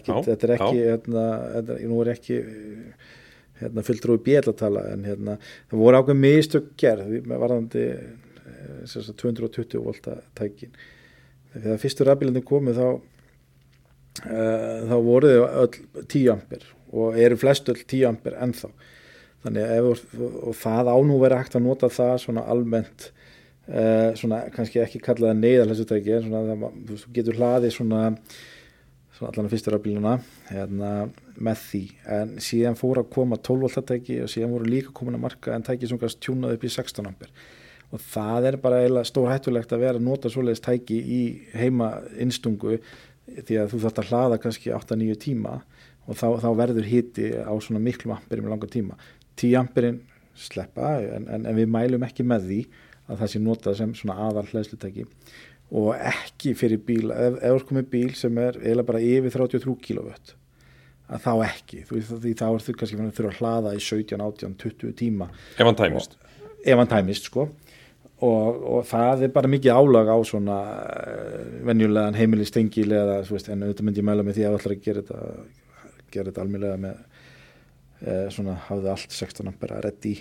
[0.07, 1.24] Já, þetta er ekki hérna,
[1.57, 2.40] þetta, nú er ekki
[3.61, 5.38] hérna, fulltrúi bjell að tala en hérna,
[5.71, 10.75] það voru ákveð mistök gerð með varðandi eh, sem sagt 220 volta tækin.
[11.55, 16.64] Þegar fyrstu rafbílandi komið þá uh, þá voru þau öll 10 ampir
[16.95, 18.71] og eru flest öll 10 ampir ennþá.
[19.45, 20.03] Þannig að ef,
[20.49, 23.11] og það ánú verið hægt að nota það svona almennt
[23.69, 28.03] uh, svona kannski ekki kallaða neyðarhlæsutæki en svona það, þú getur hlaðið svona
[29.22, 30.14] allan að fyrstu rafbíluna
[30.48, 30.92] hérna,
[31.38, 31.83] með því.
[32.16, 35.66] En síðan fór að koma 12 voltatæki og síðan voru líka komin að marka en
[35.66, 37.31] tæki sem kannski tjúnað upp í 16 ampir
[37.94, 41.20] og það er bara stór hættulegt að vera að nota svoleiðis tæki í
[41.55, 42.81] heima innstungu
[43.29, 45.61] því að þú þarft að hlaða kannski 8-9 tíma
[46.05, 48.98] og þá, þá verður hiti á svona miklu amperum í langa tíma.
[49.40, 50.03] 10 amperin
[50.35, 52.61] sleppa en, en, en við mælum ekki með því
[53.05, 55.07] að það sé notað sem svona aðal hlæðslutæki
[55.72, 59.77] og ekki fyrir bíl ef, þú ert komið bíl sem er eiginlega bara yfir 33
[59.88, 60.12] kW
[61.14, 63.83] að þá ekki, þú, því þá er þú kannski fannig að þurfa að hlaða í
[63.85, 65.29] 17, 18, 20 tíma.
[65.59, 66.16] Ef hann tæmist.
[66.64, 67.48] Ef hann tæmist sko.
[68.24, 71.35] Og, og það er bara mikið álag á svona uh,
[71.66, 74.74] venjulegan heimilistengil eða þú veist, en auðvitað myndi ég mæla með því að það ætlar
[74.77, 75.20] að gera þetta
[76.14, 80.14] gera þetta almennlega með uh, svona hafðu allt 16 ampera reddi,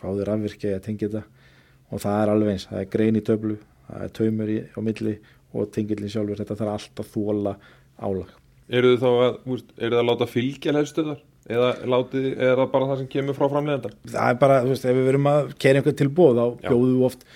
[0.00, 1.50] fáðu rafvirkja að tengja þetta.
[1.90, 3.58] Og það er alveg eins, það er grein í töflu
[3.90, 5.16] það er taumur í, á milli
[5.50, 7.56] og tengilin sjálfur, þetta þarf allt að þóla
[8.00, 8.36] álag.
[8.70, 12.88] Eru þið þá að, eru þið að láta fylgja hlæðstöðar eða látið, er það bara
[12.90, 15.80] það sem kemur frá framleiðandar það er bara, þú veist, ef við verum að kera
[15.80, 17.26] einhvern tilbúð þá bjóðum við oft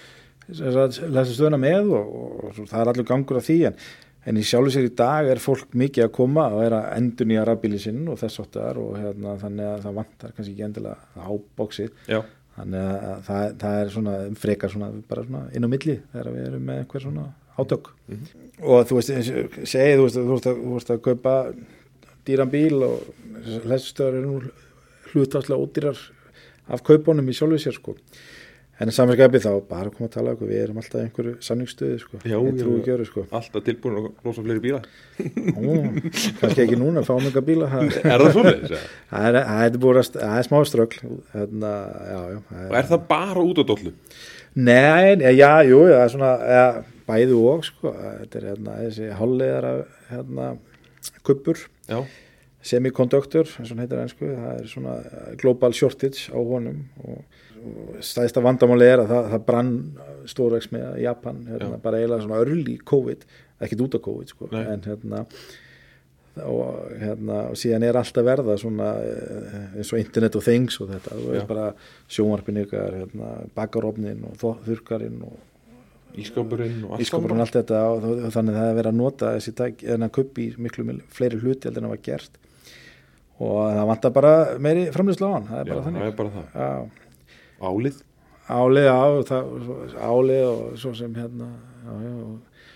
[0.44, 3.78] lesa stöðuna með og, og, og það er allur gangur af því en,
[4.28, 7.30] en í sjálfu sér í dag er fólk mikið að koma og er að endur
[7.30, 11.24] nýja rafbíli sinn og þess áttar og hérna, þannig að það vantar kannski ekki endilega
[11.24, 12.20] ábóksið já,
[12.54, 16.48] þannig að það, það er svona frekar svona, bara svona inn á milli þegar við
[16.48, 17.90] erum með einhver svona átök.
[18.62, 21.02] Og þú veist, eins og ég segi þú veist, þú veist, að, þú veist að
[21.08, 21.34] kaupa
[22.24, 23.08] dýran bíl og
[23.64, 24.38] hlæstustöðar eru nú
[25.12, 26.00] hlutastlega ódýrar
[26.74, 27.96] af kaupunum í sjálfu sér sko
[28.82, 32.34] en samanskapið þá bara koma að tala okkur við erum alltaf einhverju sanningstöðu sko Já,
[32.42, 32.78] ég trúi já.
[32.80, 34.80] ekki öru sko alltaf tilbúin að losa fleiri bíla
[35.54, 35.76] Nú,
[36.40, 38.80] kannski ekki núna, fáum einhver bíla er það eða?
[39.12, 39.52] það er, að-
[40.18, 41.70] það er smá strögl hérna,
[42.72, 43.94] og er það bara út á dollu?
[44.54, 46.66] Nei, já, jú, það er svona ja,
[47.08, 49.72] bæði og sko, þetta er hérna, þessi hálfleðara
[50.10, 50.50] hérna,
[51.26, 51.58] kuppur,
[51.90, 51.98] já,
[53.82, 54.94] heitir einsku, það er svona
[55.42, 57.18] global shortage á honum og,
[57.64, 59.74] og stæðsta vandamáli er að það, það brann
[60.30, 63.26] stórveks með Japan hérna, bara eiginlega svona örli COVID
[63.64, 65.24] ekkit út af COVID sko, en hérna
[66.42, 70.78] og, hérna, og síðan er allt að verða svona eh, eins og internet og things
[70.82, 71.66] og þetta, þú veist bara
[72.10, 75.42] sjónvarpin ykkar, hérna, bakarofnin og þurrkarinn og
[76.14, 80.06] Ískapurinn og Ískapurinn allt þetta og, þannig það er verið að nota þessi tæk en
[80.06, 82.36] að kuppi miklu fleiri hluti en það var gert.
[83.42, 86.04] Og það vantar bara meiri framlýslu á hann það er bara Já, þannig.
[86.04, 87.03] það er bara
[87.64, 88.02] Álið.
[88.44, 89.54] Álið á það,
[89.96, 91.46] álið og svo sem hérna
[91.84, 92.66] já, já, og,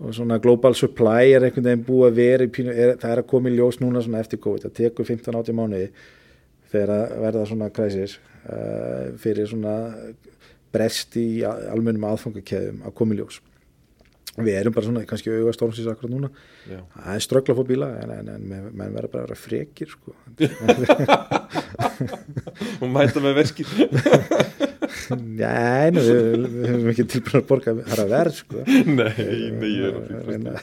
[0.00, 3.28] og svona global supply er einhvern veginn búið að vera pínu, er, það er að
[3.34, 5.90] koma í ljós núna svona eftir COVID, það tekur 15-80 mánuði
[6.72, 9.76] þegar að verða svona kræsis uh, fyrir svona
[10.72, 13.40] brest í almennum aðfangakeðum að koma í ljós
[14.38, 16.28] við erum bara svona kannski auðvitað stórnsins akkurat núna
[16.70, 16.78] Já.
[16.94, 18.44] það er ströggla fór bíla en, en, en
[18.78, 20.14] menn verður bara að vera frekir sko.
[22.80, 23.68] og mæta með verkir
[25.10, 28.58] Nei, nú, við, við höfum ekki tilbúin að borga þar að verð sko.
[29.00, 29.20] Nei,
[29.58, 30.62] nei, ég er að Reyna-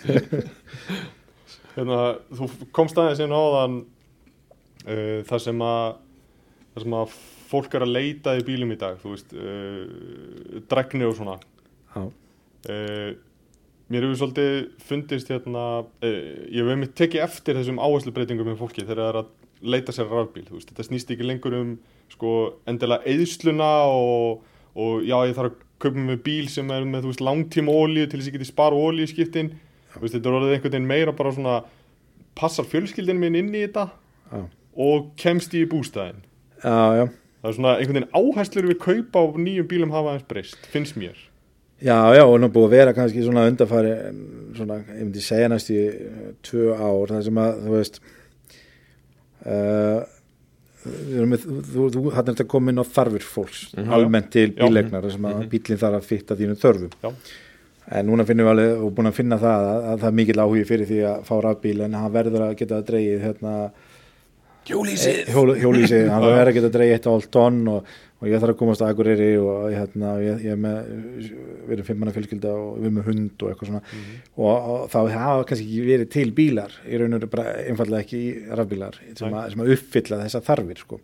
[1.75, 1.97] hérna,
[2.39, 2.43] þú
[2.75, 3.75] komst aðeins inn á þann
[4.87, 5.87] uh, það sem að
[6.73, 7.07] það sem að
[7.47, 9.83] fólk er að leita í bílum í dag þú veist uh,
[10.71, 11.35] dregni og svona
[11.95, 13.09] Já, uh,
[13.87, 16.07] mér hefur svolítið fundist hérna uh,
[16.51, 19.29] ég hef einmitt tekið eftir þessum áherslubreytingum með fólki þegar það er að
[19.73, 21.71] leita sér rafbíl þú veist, þetta snýst ekki lengur um
[22.11, 22.33] sko
[22.69, 24.43] endilega eðsluna og,
[24.77, 28.05] og já ég þarf að kaupa með bíl sem er með þú veist langtíma ólíu
[28.05, 29.53] til þess að ég geti spara ólíu skiptin
[29.93, 31.55] þú veist, þetta er orðið einhvern veginn meira bara svona
[32.37, 33.87] passar fjölskyldin minn inn í þetta
[34.33, 34.43] já,
[34.87, 36.21] og kemst ég í bústæðin
[36.61, 37.05] já, já.
[37.07, 40.99] það er svona einhvern veginn áherslur við kaupa á nýjum bílum hafa aðeins breyst, finnst
[40.99, 41.17] mér
[41.77, 43.91] Já, já, og nú búið að vera kannski svona undarfari,
[44.57, 47.99] svona, ég myndi segja næst í uh, tvö ár, það sem að, þú veist,
[49.45, 49.99] uh,
[50.87, 53.91] þú, er þetta komin á þarfir fólks, Mhm.
[53.93, 55.49] almennt til bílegnar, þar sem að Mhm.
[55.53, 56.91] bílinn þarf að fitta þínum þörfum.
[57.03, 57.11] Já.
[57.89, 60.41] En núna finnum við alveg, og búin að finna það, að, að það er mikill
[60.43, 63.71] áhugi fyrir því að fá rafbíl, en hann verður að geta að dreigið, hérna,
[64.67, 68.53] Hjólísið Hjól, hjólísið, hann verður að geta dreigið eitt hálft tonn og, og ég þarf
[68.55, 70.91] að komast að Akureyri og hérna, ég, ég er með
[71.67, 73.81] við erum fimmana fjölskylda og við erum með hund og eitthvað svona.
[74.35, 78.05] Og, og þá hafa kannski ekki verið til bílar í raun og veru bara einfallega
[78.07, 78.21] ekki
[78.59, 81.01] rafbílar sem, að- sem að uppfylla þessa þarfir sko.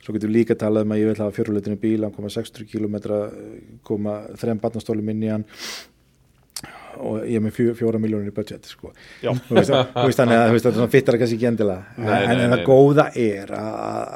[0.00, 2.94] svo getur líka talað um að ég vil hafa fjörulutinu bíl hann koma 60 km
[3.84, 5.44] koma þrem barnastólum inn í hann
[6.98, 8.90] og ég er með fjó, fjóra miljónir í budget sko.
[9.22, 9.70] Þú veist,
[10.18, 12.56] þannig að þetta fittar kannski ekki endilega Nei, en, nei, en nei.
[12.56, 13.70] það góða er að,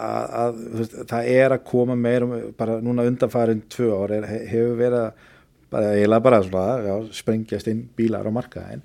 [0.09, 4.77] að, að veist, það er að koma meira bara núna undanfærin tvö ár er, hefur
[4.81, 5.31] verið
[5.75, 8.85] bara, eiginlega bara svona, já, sprengjast inn bílar á markaðin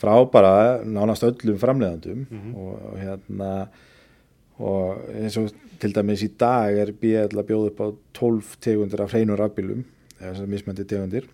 [0.00, 2.24] frá bara nánast öllum framleiðandum
[2.58, 3.52] og, og hérna
[4.64, 5.50] og eins og
[5.82, 9.82] til dæmis í dag er BL að bjóða upp á 12 tegundir af hreinur rafbílum
[10.20, 11.26] eða mismöndi tegundir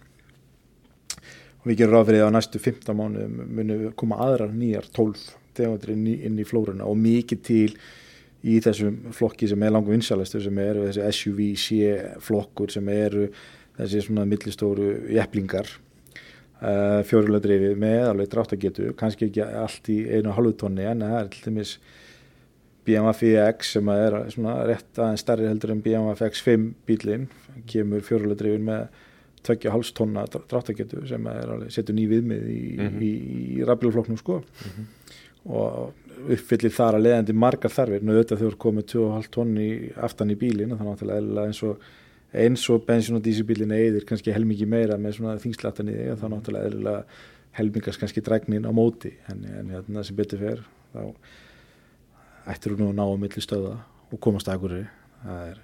[1.60, 5.26] og við gerum ráð fyrir að næstu 15 mánuðum munum við koma aðrar nýjar 12
[5.56, 6.86] tegundir inn í, flóruna.
[6.88, 7.68] Og mikið til
[8.40, 11.78] í þessum flokki sem er langum vinsælastur sem eru þessi SUV C
[12.24, 13.28] flokkur sem eru
[13.76, 20.32] þessi svona millistóru jeplingar uh, fjórulega dreifið með alveg dráttagetu, kannski ekki allt í einu
[20.36, 21.74] halvu tonni en það er til dæmis
[22.88, 27.28] BMW X sem er svona rétt aðeins stærri heldur en BMW X5 bílinn
[27.68, 28.88] kemur fjórulega dreifin með
[29.46, 33.00] tveggja hálfs tonna dráttagetu sem er setur ný viðmið í, Mhm.
[33.00, 33.12] í,
[33.60, 34.42] í rafbíluflokknum sko.
[35.46, 35.94] Og
[36.28, 38.02] uppfyllir þar að leiðandi margar þarfir.
[38.04, 41.78] Auðvitað þau eru komið 2,5 tonni aftan í bílinn og þannig að eins og
[42.34, 46.68] eins og bensin og dísibílinn eðir kannski helmingi meira með svona þingslatan í þig náttúrulega
[46.68, 47.04] eðlilega
[47.58, 49.14] helmingast kannski dræknin á móti.
[49.32, 50.60] En, en hérna sem betur fer
[50.94, 51.14] þá
[52.50, 53.72] ættir þú nú að ná að milli stöða
[54.12, 54.76] og komast að akkur
[55.24, 55.58] það er,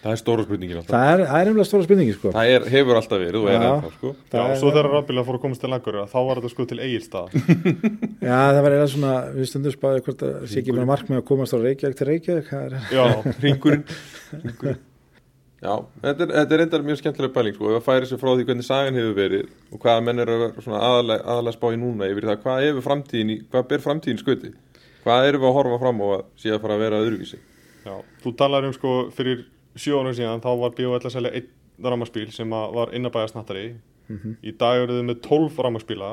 [0.00, 0.92] Það er stóra spurningin alltaf.
[0.94, 2.30] Það er, það er einlega stóra spurningi sko.
[2.32, 4.12] Það er, hefur alltaf verið og er ennþá sko.
[4.32, 6.78] Já, er- svo þegar rafbílar fór að komast til langur þá var þetta sko til
[6.80, 7.34] eigilstað
[8.30, 11.26] Já, það var eiginlega svona, við stundum spáðið hvort það sé ekki bara markmið að
[11.28, 13.04] komast á Reykjavík til Reykjavík það er, Já,
[13.44, 13.84] Ringurinn
[14.30, 14.80] Hringurinn.
[15.60, 18.30] Já, þetta er, þetta er endar mjög skemmtileg pæling sko, ef að færi sér frá
[18.32, 22.08] því hvernig sagan hefur verið og hvaða menn að svona aðalega, aðalega spá í núna
[22.08, 24.52] yfir það, hvað hefur framtíðin í, hvað ber framtíðin skuti
[25.04, 27.40] hvað erum við að horfa fram á að sé að fara að vera öðruvísi?
[27.84, 27.92] Já
[28.24, 29.44] Þú talar um sko fyrir
[29.80, 31.48] sjö árum síðan þá var BOL að selja einn
[31.80, 33.68] rammarspíl sem var innabæða snattari
[34.10, 34.32] Mhm.
[34.42, 36.08] Í dag eru þið með 12 rammarspíla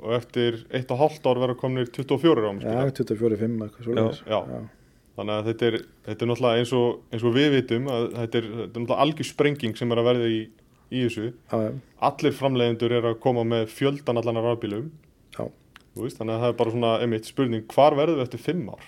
[0.00, 4.22] og eftir 1,5 ár verður komnir 24 já, rammarspíla 24-5 eitthvað svoleiðis.
[4.24, 4.38] Já.
[5.18, 8.40] Þannig að þetta er, þetta er náttúrulega eins og, eins og við vitum að þetta
[8.40, 10.38] er, þetta er náttúrulega algjör sprenging sem er að verða í,
[10.88, 11.26] í þessu.
[11.52, 11.70] Já, já,
[12.08, 14.48] Allir framleiðendur eru að koma með fjöldan allan af
[16.06, 18.86] veist, þannig að það er bara svona einmitt spurning, hvar verðum við eftir 5 ár?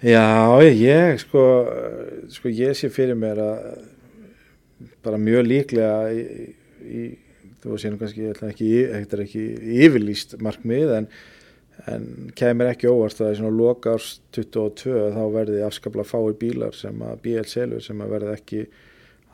[0.00, 1.42] Já, ég sko,
[2.32, 3.66] sko ég sé fyrir mér að
[5.04, 6.22] bara mjög líklega í,
[6.80, 7.02] í
[7.60, 9.42] þú séum kannski ekki, þetta er ekki
[9.84, 11.08] yfirlýst markmið en,
[11.92, 16.76] en kemur ekki óvart að í svona loka árs 22 þá verði afskaplega fáir bílar
[16.76, 18.62] sem að BL selur sem að verði ekki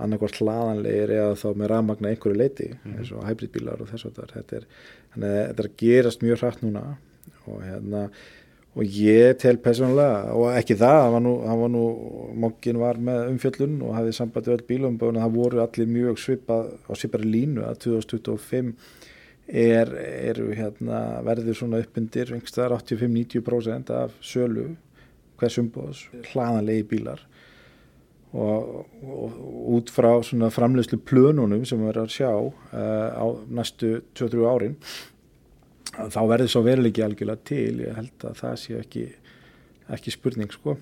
[0.03, 2.97] annarkvært hlaðanlegir eða þá með rafmagna einhverju leiti mm.
[2.99, 4.67] eins og hybridbílar og þess að þetta er,
[5.15, 5.31] þetta
[5.63, 6.85] er að gerast mjög hrætt núna
[7.47, 8.03] og hérna
[8.77, 11.85] og ég tel personlega og ekki það, hann var nú, hann var nú
[12.45, 16.93] mokkin var með umfjöllun og hafið sambandi öll bílum, það voru allir mjög svipað á
[16.93, 18.75] svipari línu að 2025
[19.47, 24.75] er, er hérna, verður svona uppbyndir 85-90% af sölu
[25.41, 27.25] hvers umbóðs hlaðanlegi bílar.
[28.37, 29.37] Og, og
[29.79, 34.75] út frá svona framlegslu plönunum sem við verðum að sjá uh, á næstu 2-3 árin
[35.97, 37.81] þá verður svo veruleiki algjörlega til.
[37.87, 39.07] Ég held að það sé ekki
[39.95, 40.77] ekki spurning sko.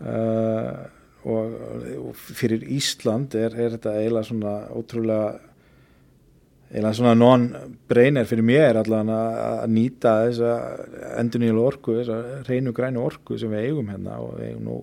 [0.00, 0.86] Uh,
[1.28, 1.54] og,
[2.00, 5.26] og fyrir Ísland er, er þetta eiginlega svona ótrúlega
[6.70, 10.52] eiginlega svona non-brainer fyrir mér allan að nýta þessa
[11.18, 14.76] endunílu orku, þessa reynu grænu orku sem við eigum hérna og við eigum nú,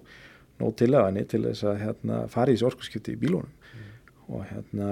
[0.60, 3.54] nú til aðani til þess að hérna, fara í þessu orkuskipti í bílunum.
[3.78, 3.88] Mm.
[4.36, 4.92] og hérna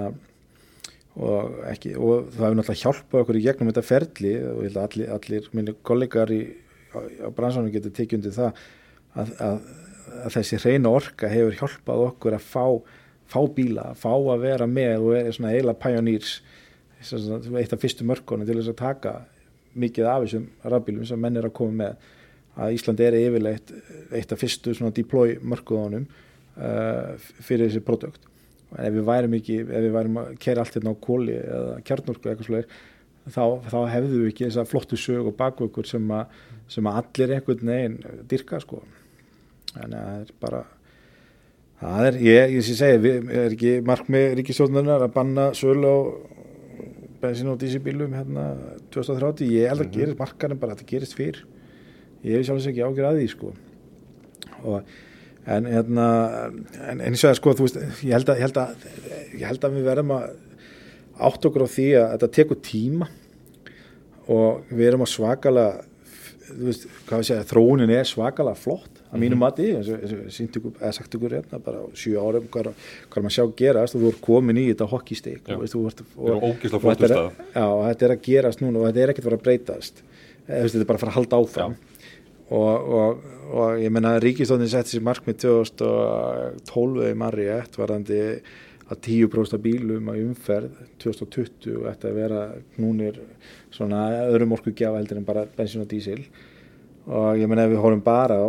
[1.16, 4.80] og, ekki, og það hefur náttúrulega hjálpað okkur í gegnum þetta ferli og ég held
[4.80, 6.40] að allir, allir minni kollegar í,
[6.92, 8.60] á, á bransanum getur tekið undir það
[9.16, 9.70] að, að,
[10.26, 12.66] að þessi reyna orka hefur hjálpað okkur að fá,
[13.32, 16.36] fá bíla, fá að vera með og vera svona eila pioneers
[17.00, 19.16] eitt af fyrstu mörkunum til þess að taka
[19.76, 22.06] mikið af þessum rafbílum sem menn er að koma með.
[22.56, 23.72] Að Ísland er yfirleitt
[24.16, 27.12] eitt af fyrstu svona deploy mörkuðunum uh,
[27.44, 28.24] fyrir þessi produkt
[28.74, 32.30] ef við værum ekki, ef við værum að kera allt hérna á kóli eða kjarnorku
[32.30, 32.70] eitthvað slúðir
[33.30, 36.14] þá, þá hefðu við ekki þessa flottu sög og bakvökkur sem,
[36.70, 37.98] sem að allir einhvern veginn
[38.30, 38.82] dyrka sko.
[39.72, 40.62] Þannig að það er bara
[41.80, 45.98] það er, ég, ég sé segja, við er ekki markmið ríkistjóðunar að banna sölu á
[47.20, 48.46] bensin og dísibílum hérna
[48.94, 49.98] 2030, ég held að mm -hmm.
[49.98, 51.44] gerist markarinn bara að þetta gerist fyrr.
[52.24, 53.52] Ég hef sjálfsög ekki ágjör að því sko.
[54.64, 54.82] Og
[55.46, 56.06] en hérna
[56.90, 58.86] en eins og það sko þú veist ég held að, ég held að,
[59.36, 60.24] ég held að við verðum að
[61.28, 63.08] átt okkur á því að þetta tekur tíma
[64.32, 65.66] og við erum að svakala
[66.46, 69.42] þú veist, hvað við segja, þróunin er svakala flott að mínu mhm.
[69.44, 72.72] mati eins og sagt ykkur hérna bara sjö árum hvað
[73.14, 75.66] maður að sjá gerast og þú ert komin í þetta hockeysteik og
[77.86, 80.02] þetta er, er að gerast núna og þetta er ekkert að vera að breytast.
[80.46, 81.76] Þetta er bara að fara að halda áfram.
[81.78, 81.95] Já
[82.54, 88.20] og, og, og ég menna Ríkistóðin setti sér markmið 2012 í marri ett varðandi
[88.86, 92.42] að 10% af bílum að umferð 2020 ætti að vera
[92.78, 93.18] núnir
[93.74, 96.22] svona öðrum orku gjafa heldur en bara bensin og dísil.
[97.06, 98.46] Og ég menna ef við hórum bara á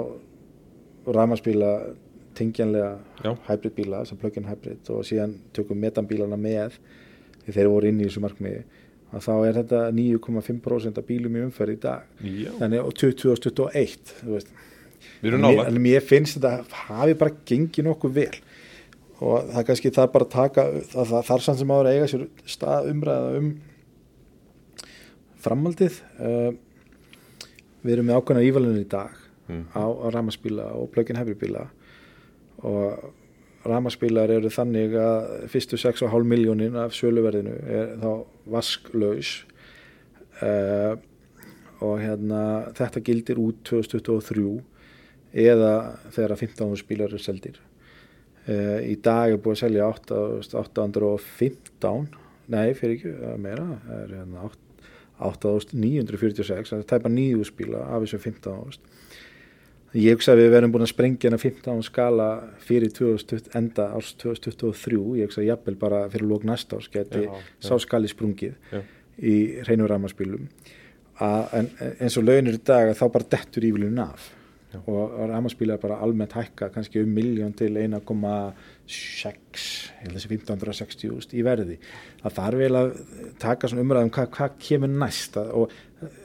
[1.17, 1.71] ramaspíla
[2.37, 6.77] tingjanlega hybridbíla sem plug-in hybrid og síðan tökum metanbílana með
[7.45, 8.65] því þeir voru inn í þessu markmiði
[9.15, 12.07] að þá er þetta 9,5% af bílum í umferð í dag.
[12.21, 12.51] Já.
[12.59, 14.13] þannig á 2021
[15.21, 18.35] við erum nála en mér finnst þetta hafi bara gengið nokkuð vel.
[19.17, 22.25] Og það kannski það bara að taka það, það þar sann sem áður eiga sér
[22.45, 23.47] stað umræða um
[25.41, 26.51] framaldið uh,
[27.85, 29.15] við erum með ákveðna ívalinu í dag
[29.47, 29.63] mm.
[29.73, 31.67] á, á ramaspíla og plug-in hefribíla
[32.67, 33.07] og
[33.65, 38.11] Ramaspílar eru þannig að fyrstu 6,5 miljónin af söluverðinu er þá
[38.53, 39.31] vasklaus
[40.41, 40.93] uh,
[41.83, 42.41] og hérna
[42.77, 44.61] þetta gildir út 2023
[45.47, 45.73] eða
[46.13, 47.57] þegar 15 spílar eru seldir.
[48.47, 49.83] Uh, í dag er búið að selja
[50.61, 52.07] 815,
[52.53, 53.11] nei fyrir ekki,
[53.43, 54.39] meira, það er hérna
[55.27, 59.06] 8.946, það er tæpa nýju spíla af þessu 15.000
[59.97, 62.27] Ég hugsa að við verðum búin að sprengja hana 15 skala
[62.61, 67.23] fyrir 2020, enda árs 2023, ég hugsa að jafnvel bara fyrir lók næsta árs geti
[67.23, 67.47] já, já.
[67.65, 68.81] sá skali sprungið já.
[69.17, 70.45] í reynur ramaspílum
[71.57, 74.29] en eins og launir í dag þá bara dettur ívilun af
[74.85, 77.87] og ramaspílar bara almennt hækka kannski um miljón til 1,6
[78.87, 81.77] ég held þessi 1560 í verði.
[82.21, 82.91] Það þarf vel að
[83.41, 85.73] taka umræðum hvað hva kemur næst og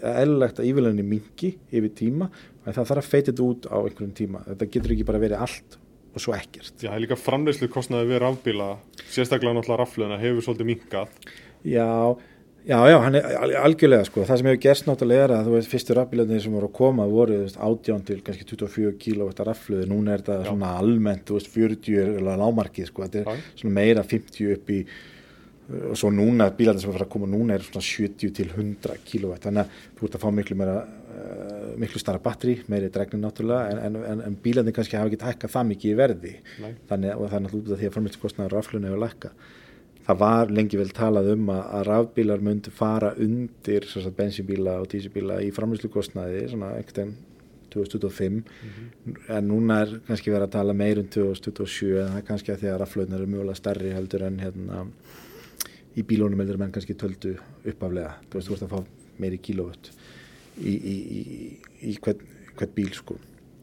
[0.03, 2.29] eðlilegt að ívilunni mingi yfir tíma
[2.67, 4.43] en það þarf að feita þetta út á einhverjum tíma.
[4.51, 5.79] Þetta getur ekki bara verið allt
[6.13, 6.75] og svo ekkert.
[6.77, 8.69] Já, það er líka framleyslu kostnaði við rafbíla
[9.09, 11.15] sérstaklega náttúrulega raflöðina hefur svolítið minkað
[11.63, 12.17] Já,
[12.67, 15.71] já, já, hann er algjörlega sko, það sem hefur gerst náttúrulega er að þú veist,
[15.73, 20.25] fyrstu rafbílaðinni sem voru að koma voru átján til kannski 24 kíló raflöði, núna er
[20.25, 20.51] þetta já.
[20.51, 24.83] svona almennt, þú veist, 40 er lámarkið sko, þetta er svona meira 50 upp í
[25.73, 29.31] og svo núna, bílarnir sem er að koma núna er svona 70 til 100 kíló
[29.41, 30.75] þannig að þú ert að fá miklu meira
[31.13, 35.57] uh, miklu starra batteri, meiri dregnin náttúrulega en, en, en bílarnir kannski hafa ekki hækkað
[35.57, 36.37] það mikið í verði.
[36.65, 36.73] Nei.
[36.91, 39.35] þannig að það er náttúrulega því að formilskostnaður raflunni hefur lækka
[40.07, 43.87] það var lengi vel talað um að, að rafbílar myndi fara undir
[44.17, 47.15] bensínbíla og dísibíla í framlýslukostnaði svona einhvern
[47.73, 48.43] 2025
[49.33, 52.65] en núna er kannski verið að tala meir um 2027 en það er kannski að
[52.65, 54.83] því að raflöðin eru mjögulega stærri heldur en hérna
[55.97, 59.93] í bílónum heldur menn kannski töldu uppaflega þú veist, þú veist að fá meiri kílóvött
[60.61, 61.23] í, í, í,
[61.93, 62.25] í hvern,
[62.59, 63.19] hvern bíl sko.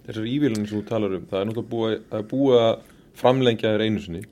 [0.07, 2.85] Þessar ívílunum sem þú talar um, það er náttúrulega búið, er að
[3.19, 4.23] framlengja þér einu sinni.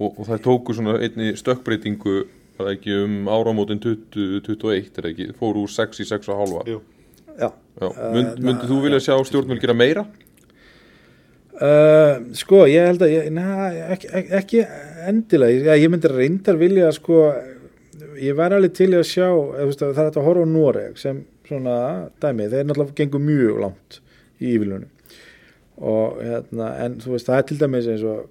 [0.00, 2.22] Og, og það tóku svona einni stökkbreytingu
[2.60, 6.80] það er ekki um áramótin 2021 er það ekki, fóru úr 6 í 6,5 Jú.
[7.40, 7.48] Já,
[7.80, 10.04] Já, mynd, myndið þú vilja sjá stjórnmjöl gera meira?
[11.60, 14.62] Uh, sko, ég held að ég, na, ekki, ekki,
[15.08, 15.74] endilega.
[15.74, 17.26] Ég, ég myndi reyndar vilja sko,
[18.20, 21.20] ég væri alveg til að sjá veist, það er þetta að horfa á Noreg sem
[21.50, 21.76] svona
[22.22, 24.00] dæmi, þeir náttúrulega gengur mjög langt
[24.40, 24.88] í yfirlunum
[25.80, 28.26] og hérna, en þú veist það er til dæmis eins og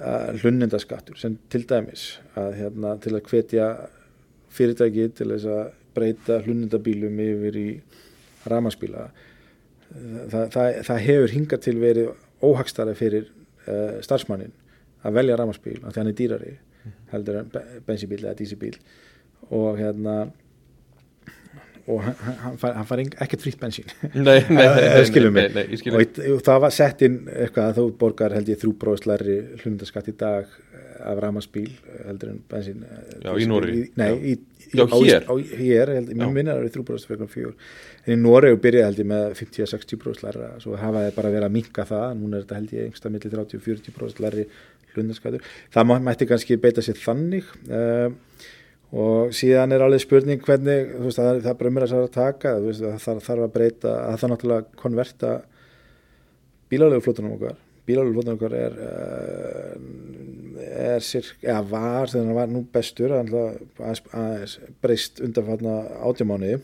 [0.00, 2.06] uh, hlunnindaskattur sem til dæmis
[2.40, 3.66] að hérna til að hvetja
[4.50, 7.68] fyrirtæki til þess að breyta hlunnindabílum yfir í
[8.48, 9.10] ramaspíla
[10.30, 12.10] það, það, það hefur hingað til verið
[12.46, 13.28] óhagstara fyrir
[13.66, 14.54] uh, starfsmannin
[15.04, 16.56] að velja ramaspíl af því hann er dýrari
[17.12, 18.78] heldur en be- bensínbíl eða dísibíl
[19.50, 20.30] og hérna
[21.90, 26.74] og hann, hann- fær, fær ekkert frýtt bensín Nei, nei, nei, og og það var
[26.76, 31.20] sett inn eitthvað að þú borgar held ég þrjú bróðslæri hlundaskatt í dag eh, af
[31.24, 31.68] ramaspíl
[32.06, 33.48] heldur en bensín eh, Já, í.
[33.50, 33.84] Noregi.
[34.00, 34.10] Nei,
[35.04, 35.24] hér.
[35.26, 36.18] á, hér held, Já.
[36.22, 37.54] mér minna að það er þrjú bróðslæri fjögur
[38.06, 41.56] en í Noregu byrjaði held ég með 50-60 bróðslæri svo hafa þeir bara verið að
[41.56, 44.46] minka það núna er þetta held ég einsta milli 30-40 bróðslæri
[44.94, 48.08] hlundaskattur það mætti kannski beita sér þannig uh,
[48.90, 52.82] og síðan er alveg spurning hvernig, veist, það, það er bara umræðs að taka, veist,
[52.82, 55.34] það þarf, að breyta að það náttúrulega konverta
[56.70, 57.60] bílalegu flótunum okkar.
[57.86, 64.58] Bílalegu flótunum okkar er uh, er sirk, eða var þegar hann var nú bestur aðeins,
[64.82, 65.76] breyst undanfarna
[66.06, 66.58] átjámáni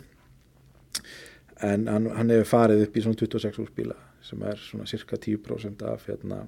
[1.65, 3.97] en hann, hann hefur farið upp í svona 26 úrs bíla
[4.27, 6.43] sem er svona cirka 10% af hérna,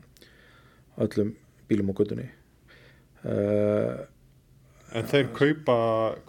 [0.98, 1.34] öllum
[1.70, 2.28] bílum á göttunni
[3.24, 4.04] uh,
[4.96, 5.78] En þeir kaupa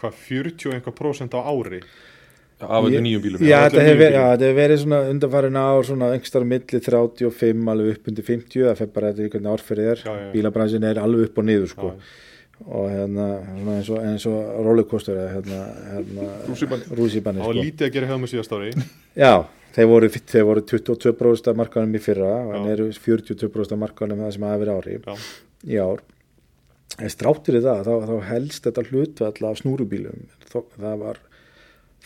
[0.01, 1.79] hvað 40 og einhver prósent á ári
[2.59, 6.43] Af öllum nýjum bílum Já, þetta hefur verið, þetta verið svona undanfærin ár svona engstar
[6.43, 10.87] milli 35 alveg upp undir 50 það fer bara þetta í hvernig árferðið er bílabransin
[10.89, 11.93] er alveg upp og niður sko.
[11.93, 12.25] Já.
[12.67, 15.61] og hérna svona eins og, eins og rollercoaster hérna,
[15.93, 17.55] hérna, Það var sko.
[17.63, 18.73] lítið að gera hjá með síðast ári
[19.23, 19.33] Já,
[19.79, 22.73] þeir voru, þeir voru 22% af markanum í fyrra en Já.
[22.75, 25.15] eru 42% af markanum það sem verið ári Já.
[25.63, 26.03] í ár
[26.97, 30.23] en stráttur í það, þá, þá helst þetta hlutvall af snúrubílum.
[30.49, 31.19] Það var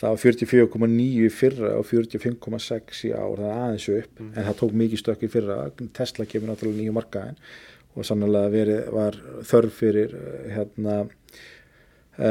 [0.00, 4.32] það var 44,9 í fyrra og 45,6 í ár, það er aðeins upp Mhm.
[4.36, 5.58] en það tók mikið stökk í fyrra.
[5.94, 7.38] Tesla kemur náttúrulega nýju markaðin
[7.94, 10.96] og sannlega verið, var þörf fyrir eh, hérna
[12.18, 12.24] uh,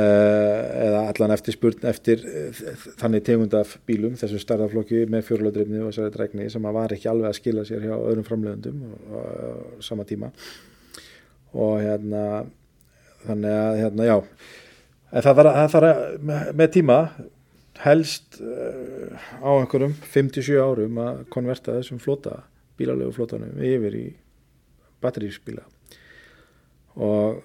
[0.83, 2.59] eða allan eftir spurn eftir uh,
[2.99, 7.31] þannig tegund af bílum þessu starðaflokki með fjórlöðrifni og þessari dregni sem var ekki alveg
[7.31, 9.19] að skila sér hjá öðrum framleiðendum á
[9.83, 10.31] sama tíma
[11.53, 12.23] og hérna
[13.23, 14.17] þannig að hérna já.
[15.13, 16.01] En það þarf að,
[16.57, 16.97] með, tíma
[17.83, 22.41] helst uh, á einhverjum 57 árum að konverta þessum flota
[22.79, 24.05] bílalegu flotanum yfir í
[25.03, 25.65] batterísbíla
[26.93, 27.41] og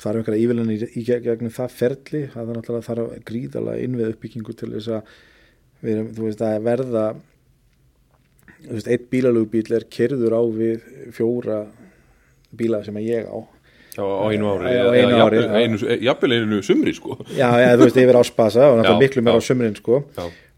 [0.00, 2.22] það er einhverja ívillan í, gegnum það ferli.
[2.30, 5.10] Að það náttúrulega þarf gríðalega innvið uppbyggingu til þess að
[5.84, 7.04] við þú veist, að verða
[8.60, 11.60] þú veist, eitt bílalegu bíl er kerður á við fjóra
[12.56, 13.38] bíla sem ég á.
[13.96, 17.16] Já, á einu ári Á einu ári, jafnvel- einu- Jafnvel einu sumri sko.
[17.36, 19.34] Já, já, þú veist, yfir áspasa og náttúrulega Já, miklu já.
[19.34, 20.04] á sumrin sko.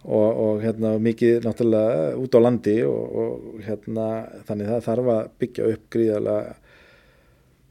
[0.03, 4.07] Og, og hérna mikið náttúrulega út á landi og, og hérna
[4.49, 6.55] þannig það þarf að byggja upp gríðarlega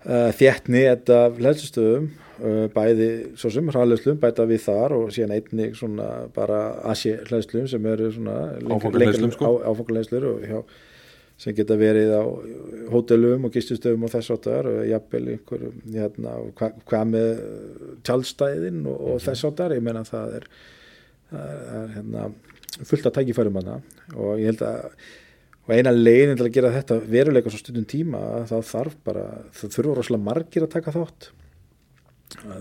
[0.07, 5.75] uh, þéttni þetta hlæðslustöðum uh, bæði svo sem hraðlöðslum bæta við þar og síðan einnig
[5.75, 6.61] svona bara
[6.91, 9.51] asi hlæðslum sem eru svona Áfangahleðslum, sko.
[9.59, 10.63] og hjá
[11.41, 12.23] sem geta verið á
[12.91, 17.41] hótelum og gistustöðum og þess áttar og jafnvel einhverjum hérna, og hva, hvað með
[18.05, 20.47] tjálstæðin og, og þess áttar, ég meina það er
[21.31, 22.29] það er, hérna,
[22.87, 23.81] fullt að tækifærum hana
[24.13, 24.87] og ég held að
[25.61, 29.25] og eina leiðin til að gera þetta veruleika svo stundum tíma þá þarf bara,
[29.55, 31.27] það þurfa rosalega margir að taka þátt.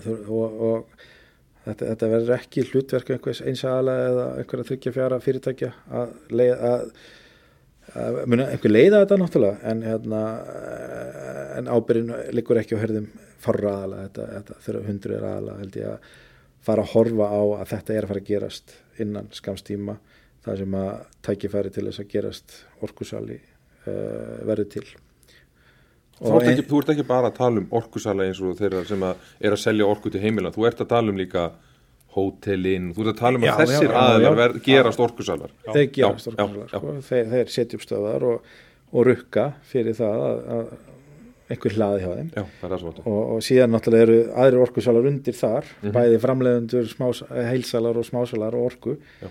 [0.05, 1.07] Þur- og, og
[1.65, 5.73] þetta, þetta verður ekki hlutverk einhvers einsaðalega eða einhverja þryggja fjara fyrirtækja
[6.03, 6.15] að,
[6.71, 6.85] að
[8.27, 10.23] muna, einhver leiða þetta náttúrulega en, hérna,
[11.59, 13.11] en ábyrðin liggur ekki á herðum
[13.41, 16.11] farra aðalega, þetta, þetta þurfa hundruð aðalega held ég að
[16.71, 19.97] fara að horfa á að þetta er að fara að gerast innan skamstíma
[20.45, 20.91] það sem að
[21.27, 24.87] tækifæri til þess að gerast orkusali uh, verður til.
[26.21, 29.05] Þú ert, ekki, þú ert ekki bara að tala um orkusala eins og þeirra sem
[29.09, 31.47] að er að selja orku til heimila, þú ert að tala um líka
[32.15, 34.39] hótelin, þú ert að tala um Já, að þessir já, já, aðeinar já.
[34.43, 36.69] verð, gerast orkusalar þeir gera já.
[36.73, 36.95] sko.
[37.09, 38.55] þeir, þeir setja upp stöðar og,
[38.91, 40.73] og rukka fyrir það að, að
[41.51, 42.43] einhver hlaði hjá þeim Já,
[43.05, 45.93] og, og síðan náttúrulega eru aðrir orkusalar undir þar Mhm.
[45.97, 49.31] bæði framleiðendur, smás, heilsalar og smásalar og orku Já.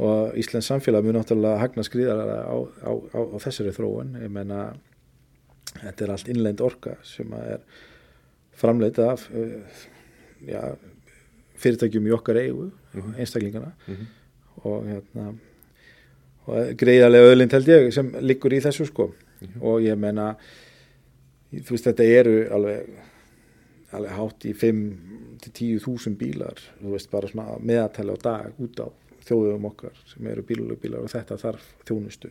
[0.00, 2.56] og Íslands samfélag mun náttúrulega hagna skrýðar á,
[2.86, 4.72] á, á, þessari þróun ég menna
[5.82, 7.60] þetta er allt innlend orka sem að er
[8.60, 9.84] framleitt af uh,
[10.46, 10.62] já,
[11.60, 13.14] fyrirtækjum í okkar eigu Mhm.
[13.18, 14.06] einstaklingana Mhm.
[14.64, 15.34] og hérna
[16.46, 19.62] og greiðarlega öðlind held ég sem liggur í þessu sko Mhm.
[19.62, 20.36] og ég menna
[21.54, 22.86] þú veist þetta eru alveg
[23.92, 28.86] alveg hátt í 5-10 þúsund bílar þú veist bara svona meðatæli á dag út á
[29.26, 32.30] þjóðum okkar sem eru bílulegu og þetta þarf þjónustu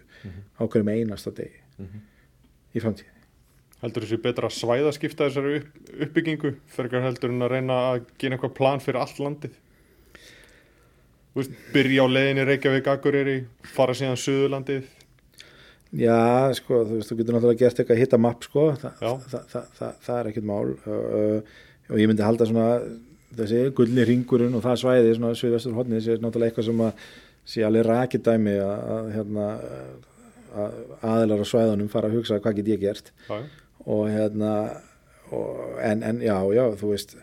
[0.59, 1.99] á hverjum einasta degi Mhm.
[2.75, 3.05] í framtíð
[3.80, 5.75] Heldur þessi betra að svæðaskipta þessari upp,
[6.05, 9.57] uppbyggingu fyrir heldur en að reyna að gera eitthvað plan fyrir allt landið?
[11.38, 13.36] Veist, byrja á leiðinni Reykjavík Akureyri,
[13.71, 14.89] fara síðan Suðurlandið.
[15.95, 19.23] Já, sko, þú veist, þú getur náttúrulega gert eitthvað hitta mapp, sko, Þa, það,
[19.53, 21.55] það, það, það er ekkert mál uh,
[21.89, 22.67] og ég myndi halda svona
[23.39, 27.07] þessi gullni ringurinn og það svæði svona sviðvestur hodnið sé náttúrulega eitthvað sem að
[27.49, 29.47] sé alveg rakidæmi að, að hérna
[30.59, 33.38] að aðilar á svæðunum fara að hugsa hvað get ég gert já.
[33.86, 34.53] Og hérna
[35.32, 37.15] og, en, en já, já, þú veist.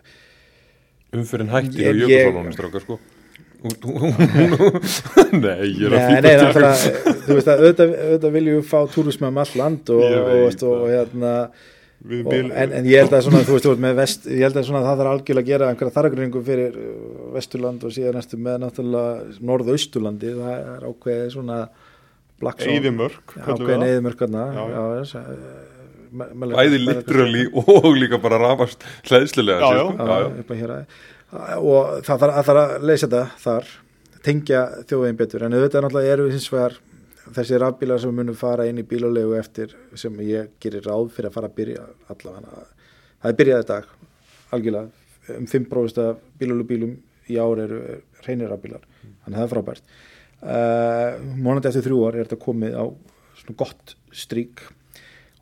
[1.17, 2.99] Umfyrin hættir Ég- jökulsálunum strákar sko.
[3.67, 6.75] Nei, ég er að náttúrulega,
[7.25, 10.67] þú veist að auðvitað, auðvitað viljum við fá túrisma um all land og, og, og,
[10.77, 14.69] og hérna og, en, en ég held að svona, þú veist, vest, ég held að
[14.69, 16.85] svona það þarf algjörlega að gera einhverja þargringu fyrir uh,
[17.35, 21.59] vesturland og síðan næstu með náttúrulega norðausturlandi, það er ákveðið svona
[22.43, 23.89] black zone, það.
[23.89, 24.69] eðimörkarna Já, já.
[24.77, 25.76] já, já,
[26.17, 28.85] Bæði literally og líka bara rafast
[29.63, 29.69] já.
[29.69, 30.07] sko.
[31.61, 33.73] og það þarf að, leysa þetta þar
[34.27, 35.47] tengja þjóðveginn betur.
[35.47, 36.79] En auðvitað náttúrulega eru hins vegar
[37.35, 41.39] þessi rafbílar sem munum fara inn í bílalegu eftir sem ég gerir ráð fyrir að
[41.39, 42.67] fara að byrja allavega.
[43.23, 43.91] Það er byrjað í dag
[44.57, 45.05] algjörlega.
[45.37, 46.93] Um 5% af bílalubílum
[47.27, 47.81] í ár eru
[48.27, 48.85] reynir rafbílar.
[49.25, 49.97] Þannig að það er frábært.
[50.37, 51.13] Uh,
[51.43, 52.85] mónandi eftir þrjú ár er þetta komið á
[53.41, 54.63] svona gott strík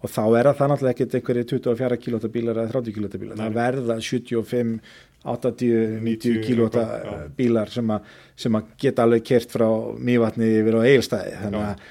[0.05, 3.39] og þá er það náttúrulega ekkert einhverju 24 kW bílar eða 30 kW bílar.
[3.41, 4.79] Það verða 75
[5.25, 7.29] 80, 90 kW já.
[7.37, 8.01] bílar sem, a,
[8.37, 11.87] sem að geta alveg kert frá mývatni yfir á eigilstæði þannig að,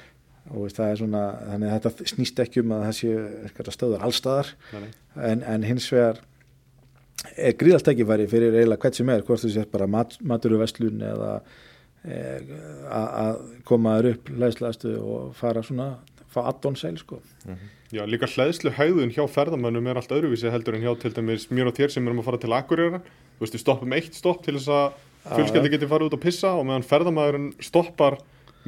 [0.53, 3.25] veist, það er svona, þannig að þetta snýst ekki um að það séu
[4.75, 4.93] Nei, nei.
[5.31, 6.21] en, en hins vegar
[7.33, 11.35] er gríðalt tækifæri fyrir eiginlega hvert sem er, hvort þú sér bara mat, maturuverslun eða
[12.05, 12.17] e,
[12.85, 15.95] að að koma þér upp læðslaðastu og fara svona
[16.33, 17.23] fá addon seil sko
[17.93, 21.69] Já, líka hlæðslu hægðun hjá ferðamönnum er allt öðruvísi heldur en hjá til dæmis mér
[21.69, 23.01] og þér sem erum að fara til Akureyra.
[23.37, 26.53] Þú veist, við stoppum eitt stopp til þess að fjölskyldi geti farið út að pissa
[26.57, 28.17] og meðan ferðamæðurinn stoppar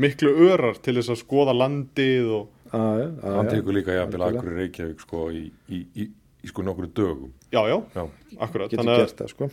[0.01, 4.55] miklu örar til þess að skoða landið og að, að, Hann tekur líka jafnvel í
[4.59, 6.07] Reykjavík sko í, í, í,
[6.45, 8.03] í sko nokkru dögum já, já, Já,
[8.37, 8.69] akkurat.
[8.69, 9.49] getur Þannig að, gert það sko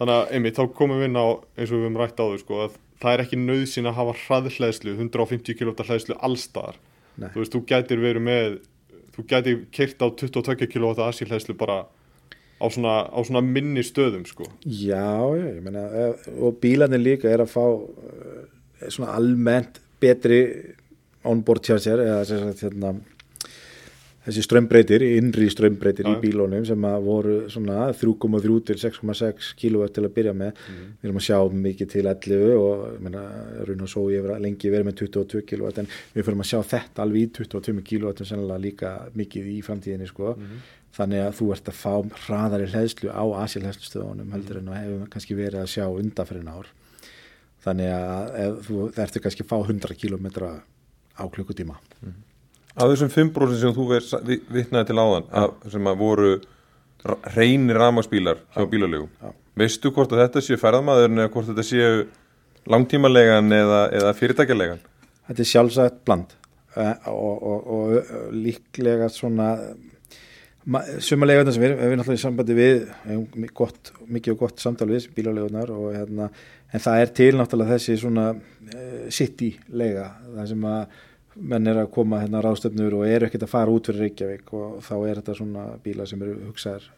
[0.00, 2.40] þannig að einmitt, þá komum við inn á eins og við höfum rætt á þau
[2.40, 6.78] sko að það er ekki nöðsinn að hafa hraðhleðslu, 150 km hleðslu allstaðar.
[7.20, 7.28] Nei.
[7.32, 8.56] Þú veist, þú gætir verið með,
[9.14, 11.82] þú gætir keirt á 22 km asílhleðslu bara
[12.60, 14.46] á svona, á svona minni stöðum sko.
[14.64, 18.42] Já, ég meina eh, og bílarnir líka er að fá eh,
[18.88, 20.42] svona almennt betri
[21.26, 22.94] onboard charger eða sem sagt, hérna,
[24.30, 30.04] þessi strömbreytir, innri strömbreytir í bílónum sem að voru svona 3,3 til 6,6 kW til
[30.06, 30.60] að byrja með.
[31.00, 33.24] Við erum að sjá mikið til 11 og ég meina,
[33.68, 36.60] raun og svo ég vera lengi verið með 22 kW en við fyrir að sjá
[36.74, 40.36] þetta alveg í 22 kW en sennilega líka mikið í framtíðinni sko.
[40.94, 41.92] Þannig að þú ert að fá
[42.24, 46.72] hraðari hlæðslu á asílhæðslustöðunum heldur en hefur kannski verið að sjá undanferðin ár.
[47.60, 50.26] Þannig að þú ertu kannski að fá 100 km
[51.20, 51.78] á klukkutíma
[52.76, 56.32] Af þessum 5% sem þú veist, vi, vitnaði til áðan að, sem að voru
[57.04, 59.32] ra- hreinir rafmagsbílar hjá bílalegu Já.
[59.58, 62.04] veistu hvort að þetta séu ferðamaðurinn eða hvort þetta séu
[62.70, 64.84] langtímalegan eða, eða fyrirtækjalegan?
[65.30, 66.36] Þetta er sjálfsagt bland.
[66.70, 69.56] Uh, og, og, og líklega svona
[71.02, 72.82] sumarlegunar sem við við erum náttúrulega í sambandi við
[73.56, 76.28] gott, mikið og gott samtal við bílalegunar og hérna
[76.70, 80.98] en það er til náttúrulega þessi svona uh, city lega það sem að
[81.36, 84.80] menn er að koma hérna ráðstöfnur og eru ekkert að fara út fyrir Reykjavík og
[84.86, 86.88] þá er þetta svona bílar sem eru hugsaðar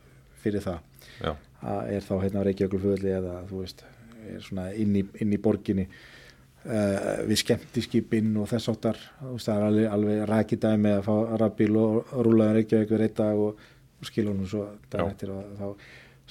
[0.42, 0.80] fyrir það.
[1.20, 1.32] Já,
[1.72, 3.84] að er þá hérna Reykjavíkulföðli eða þú veist,
[4.32, 9.66] er svona inn í, inn í borginni uh, við skemmtiskipinn og þess áttar það er
[9.68, 13.64] alveg, alveg rækidæmi að fá rafbíl og rúlaði Reykjavík við reitt dag og,
[14.00, 15.66] og skilur hún svo og þá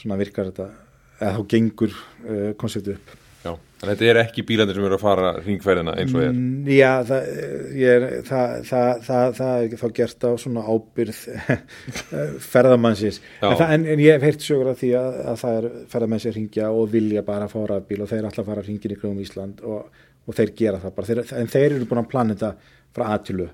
[0.01, 0.71] svona virkar þetta
[1.21, 5.01] eða þá gengur uh, konseptu upp Já, en þetta er ekki bílandir sem eru að
[5.01, 6.35] fara ringferðina eins og er.
[6.35, 7.29] Mm, Já, það,
[7.81, 11.21] ég er, það, það, það, er þá gert á svona ábyrð
[12.51, 13.21] ferðamannsins.
[13.41, 16.35] En, en, en ég hef heyrt sögur af því að, að það er ferðamenn sem
[16.37, 19.63] ringja og vilja bara fá rafbíl og þeir ætla að fara ringin í kringum Ísland
[19.65, 23.07] og, og þeir gera það bara, þeir, en þeir eru búin að plana þetta frá
[23.15, 23.47] aðtilu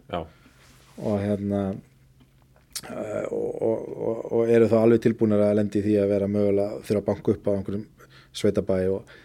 [0.98, 6.30] og hérna uh, og, og, og, eru þá alveg tilbúinir að lendi því að vera
[6.32, 7.88] mögulega þurfa að banka upp á einhverjum
[8.38, 9.16] sveitabæ og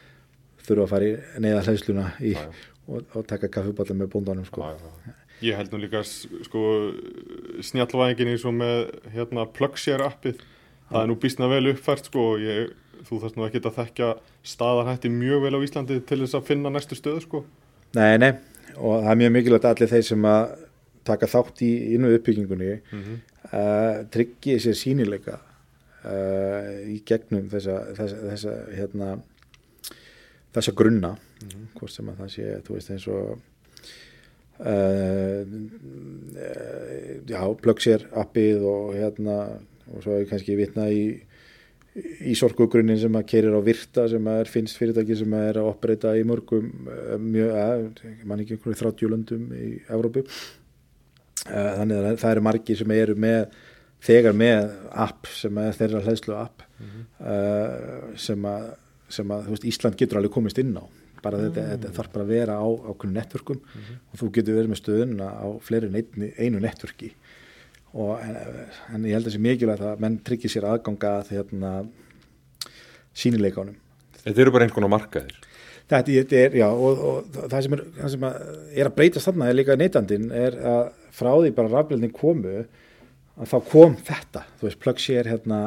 [0.66, 2.46] þurfa að fara í neða já.
[2.86, 4.70] og, og taka kaffiballa með bóndanum sko.
[5.42, 6.62] Ég held nú líka sko
[7.66, 10.42] snjallvæðingin eins og með hérna Plugshare appið
[10.92, 12.72] það er nú býstna vel uppfært sko og ég,
[13.08, 14.10] þú þarfst nú ekki að þekkja
[14.52, 17.44] staðarhætti mjög vel á Íslandi til þess að finna næstu stöð sko
[17.96, 18.32] Nei, nei,
[18.78, 20.52] og það er mjög mikilvægt allir þeir sem að
[21.04, 23.18] taka þátt í innu uppbyggingunni mm -hmm.
[23.50, 25.40] uh, tryggi sér sínileika
[26.06, 29.10] uh, í gegnum þessa, þessa, þessa hérna
[30.52, 31.14] þessa grunna
[31.78, 33.26] hvort sem að það sé, þú veist eins og
[34.60, 35.42] uh,
[36.36, 39.36] uh, já, plöggsir appið og hérna
[39.92, 41.04] og svo er kannski vitna í
[41.92, 45.58] í sorkugrunnin sem að keirir á virta sem að er finnst fyrirtæki sem að er
[45.60, 47.82] að oppreita í mörgum eh, mjög, að,
[48.28, 50.24] mann ekki einhverju 30 löndum í Evrópu.
[51.42, 53.56] Þannig að það eru margir sem eru með
[54.02, 54.70] þegar með
[55.04, 58.68] app sem er þeirra hlæðslu app uh, sem að,
[59.12, 60.84] sem að veist, Ísland getur alveg komist inn á.
[61.22, 64.80] Bara þetta, þetta þarf bara að vera á ákveðinu networkum og þú getur verið með
[64.80, 67.12] stöðuna á fleiri en einu, einu networki.
[67.92, 68.36] Og en,
[68.96, 71.72] en ég held að það sé mikilvægt að menn tryggir sér aðganga að hérna,
[73.12, 73.78] sínileikanum
[74.22, 75.38] Þetta eru bara einhvern konar markaðir.
[75.90, 78.36] Þetta þetta er, já, og, og það sem er, það sem að
[78.70, 83.50] er að breytast þarna er líka neytandinn er að frá því bara rafbildin komu að
[83.50, 85.58] þá kom þetta, þú veist, Plugshare hérna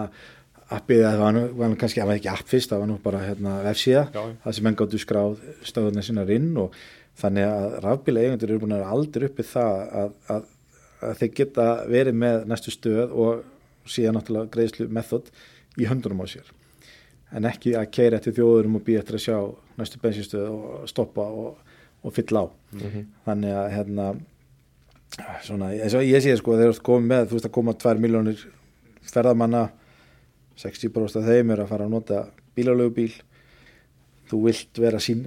[0.74, 3.56] appið, það var, nú, var kannski, var ekki app fyrst, það var nú bara hérna
[3.68, 4.06] vefsíða,
[4.44, 5.36] það sem menn gáttu skráð
[5.68, 6.74] stöðuna sinnar inn og
[7.22, 10.48] þannig að rafbíla eigendur eru búin að aldrei uppið það að, að,
[11.06, 13.44] að þeir geta verið með næstu stöð og
[13.86, 15.30] síðan náttúrulega greiðslu method
[15.78, 16.50] í höndunum á sér.
[17.36, 19.38] En ekki að keira eftir þjóðurum og býja eftir að sjá
[19.78, 21.62] næstu bensinstöð og stoppa og,
[22.02, 22.48] og fylla á.
[23.30, 24.10] Þannig að hérna
[25.46, 27.96] svona, eins og ég sé sko þegar þú komið með, þú veist að koma 2
[28.04, 28.46] miljónir
[29.06, 29.68] ferðamanna
[30.62, 32.22] 60% af þeim er að fara að nota
[32.56, 33.14] bílalögu bíl
[34.30, 35.26] þú vilt vera, sín,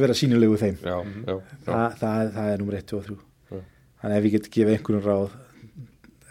[0.00, 1.34] vera sínilegu þeim Já, já, já.
[1.66, 3.58] Þa, það, það er nummer 1, 2 og 3 Já.
[4.00, 5.34] þannig ef ég get gefið einhvern ráð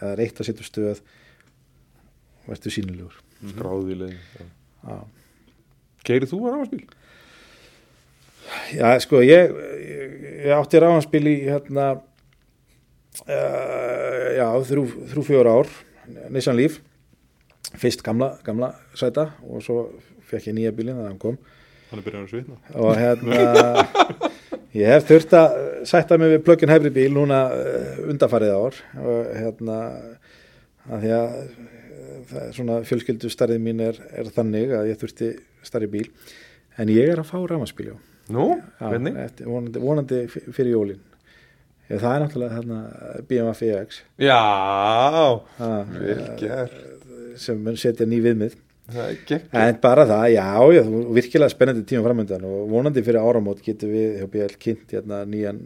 [0.04, 1.04] að setja upp stöð
[2.48, 3.20] verður sínilegur
[4.40, 4.46] já.
[4.84, 4.96] Já.
[6.04, 6.84] Keirið þú að ráðspil?
[8.76, 11.86] Já, sko, ég, ég, ég átti ráðanspil í hérna
[13.24, 15.70] uh, já, þrjú, þrjú fjóra ár
[16.34, 16.80] Nissan Leaf
[17.80, 19.78] fyrst gamla, gamla sæta og svo
[20.28, 21.38] fekk ég nýja bílinn þegar hann kom.
[21.90, 22.58] Hann er byrjað að svitna.
[22.80, 23.40] Og hérna
[24.80, 25.56] ég hef þurft að
[25.90, 28.80] sætta mig við plug-in hybrid bíl núna uh, undarfarið ár.
[29.04, 29.78] Og hérna
[30.84, 31.38] að því að
[32.34, 35.30] er svona fjölskyldu starrið mín er, er þannig að ég þurfti
[35.64, 36.08] starri bíl.
[36.80, 37.96] En ég er að fá rámaspíl já.
[38.34, 39.18] Nú, hvernig?
[39.44, 41.02] vonandi, vonandi fyrir jólin.
[41.84, 42.76] Já, það er náttúrulega þarna
[43.28, 44.36] BMF EX Já,
[45.58, 46.76] það, vel gert
[47.40, 48.54] sem mun setja ný viðmið.
[49.56, 50.44] En bara það, já,
[50.76, 50.82] já,
[51.16, 55.60] virkilega spennandi tíma framöndan og vonandi fyrir áramót getum við hjá BL kynnt hérna nýjan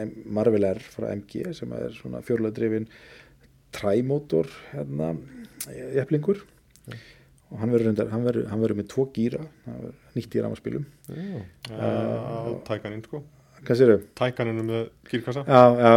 [0.00, 2.86] M- Marvel R frá MG sem er svona fjórlega drifin
[3.76, 5.10] træmótor hérna,
[5.98, 6.40] jeflingur
[7.52, 8.00] og hann verður,
[8.80, 9.44] með tvo verður
[10.16, 10.86] nýtt í rámaspilum
[11.68, 13.20] á tækaninn sko.
[14.18, 15.92] Tækaninu með kýrkassa Já, já,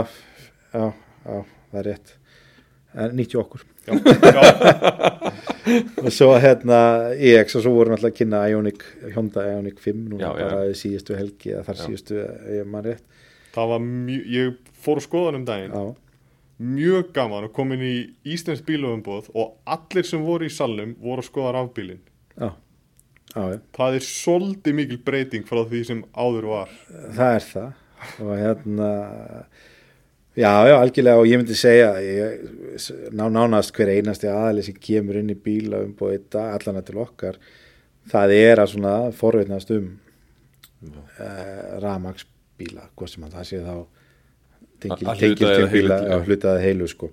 [0.76, 0.86] já,
[1.24, 1.40] já,
[1.72, 2.14] það er rétt
[2.96, 3.64] en nýtti okkur.
[3.86, 4.44] Já, já,
[6.06, 6.80] og svo hérna
[7.18, 8.86] EX og svo voru náttúrulega að kynna Ioniq,
[9.16, 10.48] Honda Ioniq 5 núna Já, já.
[10.50, 11.84] bara í síðustu helgi eða þar Já.
[11.90, 13.06] síðustu, ef ég man rétt.
[13.56, 15.76] Það var mjög ég fór að skoða hann um daginn.
[15.76, 15.86] Já,
[16.76, 17.96] mjög gaman að koma inn í
[18.36, 22.02] Íslands bílöfumbóð og allir sem voru í salnum voru að skoða rafbílinn.
[22.40, 22.50] Já,
[23.36, 26.76] já, já, það er svolítið mikil breyting frá því sem áður var.
[27.16, 27.72] Það er það.
[28.22, 28.90] Og hérna
[30.36, 32.48] já, já, algjörlega og ég myndi segja ég,
[33.16, 37.38] ná, nánast hver einasti aðali sem kemur inn í bíla um búið allana til okkar
[38.12, 39.92] það er að svona forveitnast um
[40.86, 43.76] uh, ramagsbíla, hvað sem að það sé þá
[44.84, 45.22] tengil, Að- að
[45.74, 47.10] heilu, hlutaði heilu sko.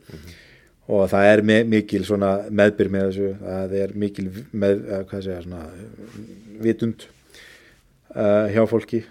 [0.93, 5.23] Og það er me, mikil svona meðbyr með þessu, það er mikil með, uh, hvað
[5.29, 5.62] segja, svona
[6.66, 7.07] vitund
[8.16, 9.05] uh, hjá fólki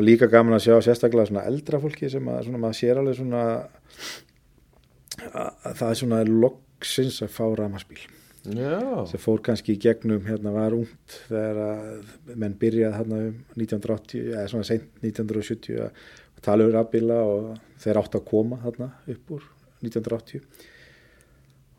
[0.00, 3.18] og líka gaman að sjá sérstaklega svona eldra fólki sem að svona maður sér alveg
[3.18, 3.60] svona að,
[5.36, 8.00] að það er svona loksins að fá ramaspíl
[8.40, 14.32] sem fór kannski í gegnum hérna var ungt þegar að menn byrjað hérna um 1980
[14.32, 15.90] eða svona sent 1970 að
[16.40, 17.50] tala um rafbíla og
[17.82, 19.44] þeir áttu að koma hérna upp úr
[19.84, 20.40] 1980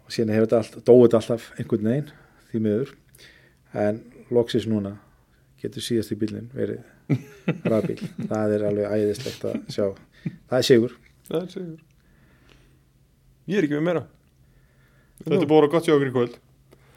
[0.05, 2.13] og síðan hefur þetta allt, dóið alltaf einhvern veginn
[2.51, 2.93] því miður.
[3.81, 4.99] En loksis núna
[5.61, 6.81] getur síðast í bílinn verið
[7.71, 7.97] rafbíl
[8.29, 9.85] það er alveg æðislegt að sjá.
[10.49, 10.95] Það er sigur.
[11.27, 11.81] Það er sigur.
[13.51, 14.05] Ég er ekki með meira.
[15.21, 16.39] Þetta er búin að gott sjá okkur í kvöld.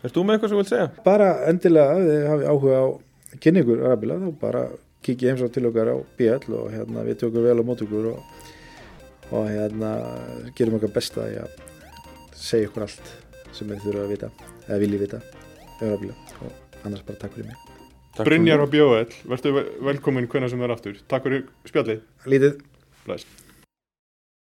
[0.05, 0.89] Erst þú með eitthvað sem þú vilt segja?
[1.05, 2.87] bara endilega ef þið hafi áhuga á
[3.45, 4.65] kynningur rafbíla þá bara
[5.05, 8.41] kikið heimsá til okkar á BL og hérna við tökum vel á mót okkur og,
[9.33, 9.93] og hérna
[10.59, 11.57] gerum okkar besta í að
[12.37, 13.15] segja ykkur allt
[13.57, 14.35] sem þið þurfa að vita
[14.67, 15.23] eða viljið vita
[15.81, 16.19] um rafbíla.
[16.45, 17.74] Og annars bara takk fyrir mig
[18.15, 21.01] Takk Brynjar á Bjóðell, verður velkomin hvenna sem það er aftur.
[21.11, 22.05] Takk fyrir spjallið.
[22.31, 22.61] Lítið.
[23.09, 23.44] Bless.